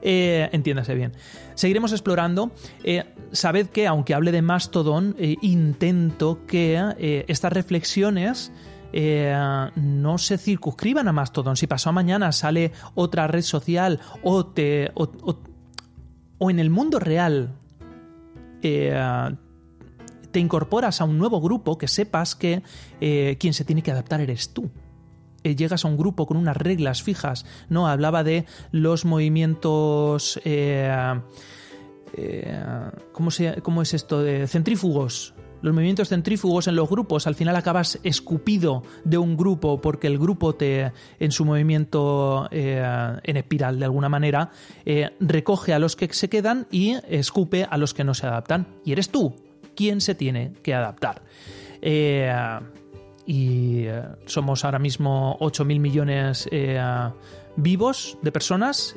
Eh, 0.02 0.48
entiéndase 0.52 0.94
bien. 0.94 1.12
Seguiremos 1.54 1.92
explorando. 1.92 2.50
Eh, 2.84 3.04
sabed 3.32 3.68
que, 3.68 3.86
aunque 3.86 4.14
hable 4.14 4.32
de 4.32 4.42
Mastodon, 4.42 5.14
eh, 5.18 5.36
intento 5.42 6.46
que 6.46 7.24
estas 7.28 7.52
reflexiones... 7.52 8.52
no 9.76 10.16
se 10.16 10.38
circunscriban 10.38 11.08
a 11.08 11.12
Mastodon. 11.12 11.56
Si 11.56 11.66
pasó 11.66 11.92
mañana 11.92 12.32
sale 12.32 12.72
otra 12.94 13.26
red 13.26 13.42
social 13.42 14.00
o 14.22 14.46
te, 14.46 14.90
en 16.40 16.58
el 16.58 16.70
mundo 16.70 16.98
real 16.98 17.54
eh, 18.62 18.94
te 20.30 20.40
incorporas 20.40 21.00
a 21.00 21.04
un 21.04 21.18
nuevo 21.18 21.40
grupo, 21.40 21.78
que 21.78 21.88
sepas 21.88 22.34
que 22.34 22.62
eh, 23.00 23.36
quien 23.40 23.54
se 23.54 23.64
tiene 23.64 23.82
que 23.82 23.90
adaptar 23.90 24.20
eres 24.20 24.52
tú. 24.52 24.70
Eh, 25.42 25.56
llegas 25.56 25.84
a 25.84 25.88
un 25.88 25.96
grupo 25.96 26.26
con 26.26 26.36
unas 26.36 26.56
reglas 26.56 27.02
fijas, 27.02 27.46
¿no? 27.68 27.88
Hablaba 27.88 28.24
de 28.24 28.44
los 28.70 29.04
movimientos... 29.04 30.40
¿cómo, 33.12 33.30
¿Cómo 33.62 33.82
es 33.82 33.94
esto? 33.94 34.22
De 34.22 34.48
centrífugos, 34.48 35.34
los 35.62 35.74
movimientos 35.74 36.08
centrífugos 36.08 36.68
en 36.68 36.76
los 36.76 36.88
grupos, 36.88 37.26
al 37.26 37.34
final 37.34 37.56
acabas 37.56 37.98
escupido 38.02 38.82
de 39.04 39.18
un 39.18 39.36
grupo 39.36 39.80
porque 39.80 40.06
el 40.06 40.18
grupo 40.18 40.54
te, 40.54 40.92
en 41.18 41.32
su 41.32 41.44
movimiento 41.44 42.48
eh, 42.50 42.82
en 43.22 43.36
espiral 43.36 43.78
de 43.78 43.84
alguna 43.84 44.08
manera, 44.08 44.50
eh, 44.84 45.10
recoge 45.20 45.72
a 45.72 45.78
los 45.78 45.96
que 45.96 46.12
se 46.12 46.28
quedan 46.28 46.66
y 46.70 46.96
escupe 47.08 47.66
a 47.68 47.76
los 47.76 47.94
que 47.94 48.04
no 48.04 48.14
se 48.14 48.26
adaptan. 48.26 48.66
Y 48.84 48.92
eres 48.92 49.10
tú 49.10 49.34
quien 49.74 50.00
se 50.00 50.14
tiene 50.14 50.52
que 50.62 50.74
adaptar. 50.74 51.22
Eh, 51.80 52.32
y 53.26 53.84
somos 54.26 54.64
ahora 54.64 54.78
mismo 54.78 55.36
8.000 55.40 55.80
millones 55.80 56.48
vivos 57.56 58.16
de 58.22 58.32
personas 58.32 58.96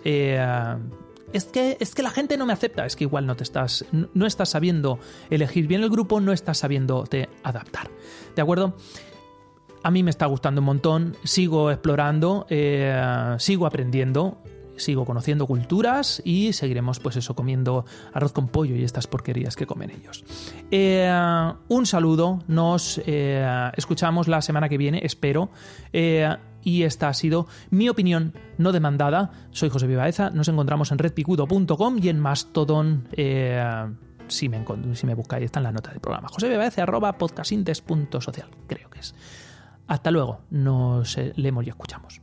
es 1.33 1.45
que, 1.45 1.77
es 1.79 1.95
que 1.95 2.03
la 2.03 2.09
gente 2.09 2.37
no 2.37 2.45
me 2.45 2.53
acepta, 2.53 2.85
es 2.85 2.95
que 2.95 3.03
igual 3.03 3.25
no 3.25 3.35
te 3.35 3.43
estás, 3.43 3.85
no 3.91 4.25
estás 4.25 4.49
sabiendo 4.49 4.99
elegir 5.29 5.67
bien 5.67 5.83
el 5.83 5.89
grupo, 5.89 6.19
no 6.19 6.31
estás 6.31 6.59
sabiéndote 6.59 7.29
adaptar. 7.43 7.89
¿De 8.35 8.41
acuerdo? 8.41 8.75
A 9.83 9.91
mí 9.91 10.03
me 10.03 10.11
está 10.11 10.27
gustando 10.27 10.61
un 10.61 10.65
montón, 10.65 11.17
sigo 11.23 11.71
explorando, 11.71 12.45
eh, 12.49 13.35
sigo 13.39 13.65
aprendiendo, 13.65 14.37
sigo 14.81 15.05
conociendo 15.05 15.47
culturas 15.47 16.21
y 16.25 16.53
seguiremos 16.53 16.99
pues 16.99 17.15
eso 17.15 17.35
comiendo 17.35 17.85
arroz 18.13 18.33
con 18.33 18.47
pollo 18.47 18.75
y 18.75 18.83
estas 18.83 19.07
porquerías 19.07 19.55
que 19.55 19.65
comen 19.65 19.91
ellos. 19.91 20.23
Eh, 20.69 21.09
un 21.67 21.85
saludo, 21.85 22.39
nos 22.47 23.01
eh, 23.05 23.71
escuchamos 23.75 24.27
la 24.27 24.41
semana 24.41 24.69
que 24.69 24.77
viene, 24.77 25.01
espero 25.03 25.49
y 26.63 26.83
esta 26.83 27.09
ha 27.09 27.13
sido 27.13 27.47
mi 27.69 27.89
opinión 27.89 28.33
no 28.57 28.71
demandada. 28.71 29.31
Soy 29.51 29.69
José 29.69 29.87
Vivaeza, 29.87 30.29
nos 30.29 30.47
encontramos 30.47 30.91
en 30.91 30.97
redpicudo.com 30.97 31.97
y 32.01 32.09
en 32.09 32.19
Mastodon. 32.19 33.07
Eh, 33.13 33.63
si, 34.27 34.49
me, 34.49 34.63
si 34.93 35.05
me 35.05 35.13
buscáis, 35.13 35.45
está 35.45 35.59
en 35.59 35.63
la 35.63 35.71
nota 35.71 35.91
del 35.91 35.99
programa. 35.99 36.27
José 36.29 36.81
arroba 36.81 37.17
podcastintes.social, 37.17 38.49
creo 38.67 38.89
que 38.89 38.99
es. 38.99 39.15
Hasta 39.87 40.11
luego, 40.11 40.41
nos 40.49 41.17
leemos 41.35 41.65
y 41.65 41.69
escuchamos. 41.69 42.21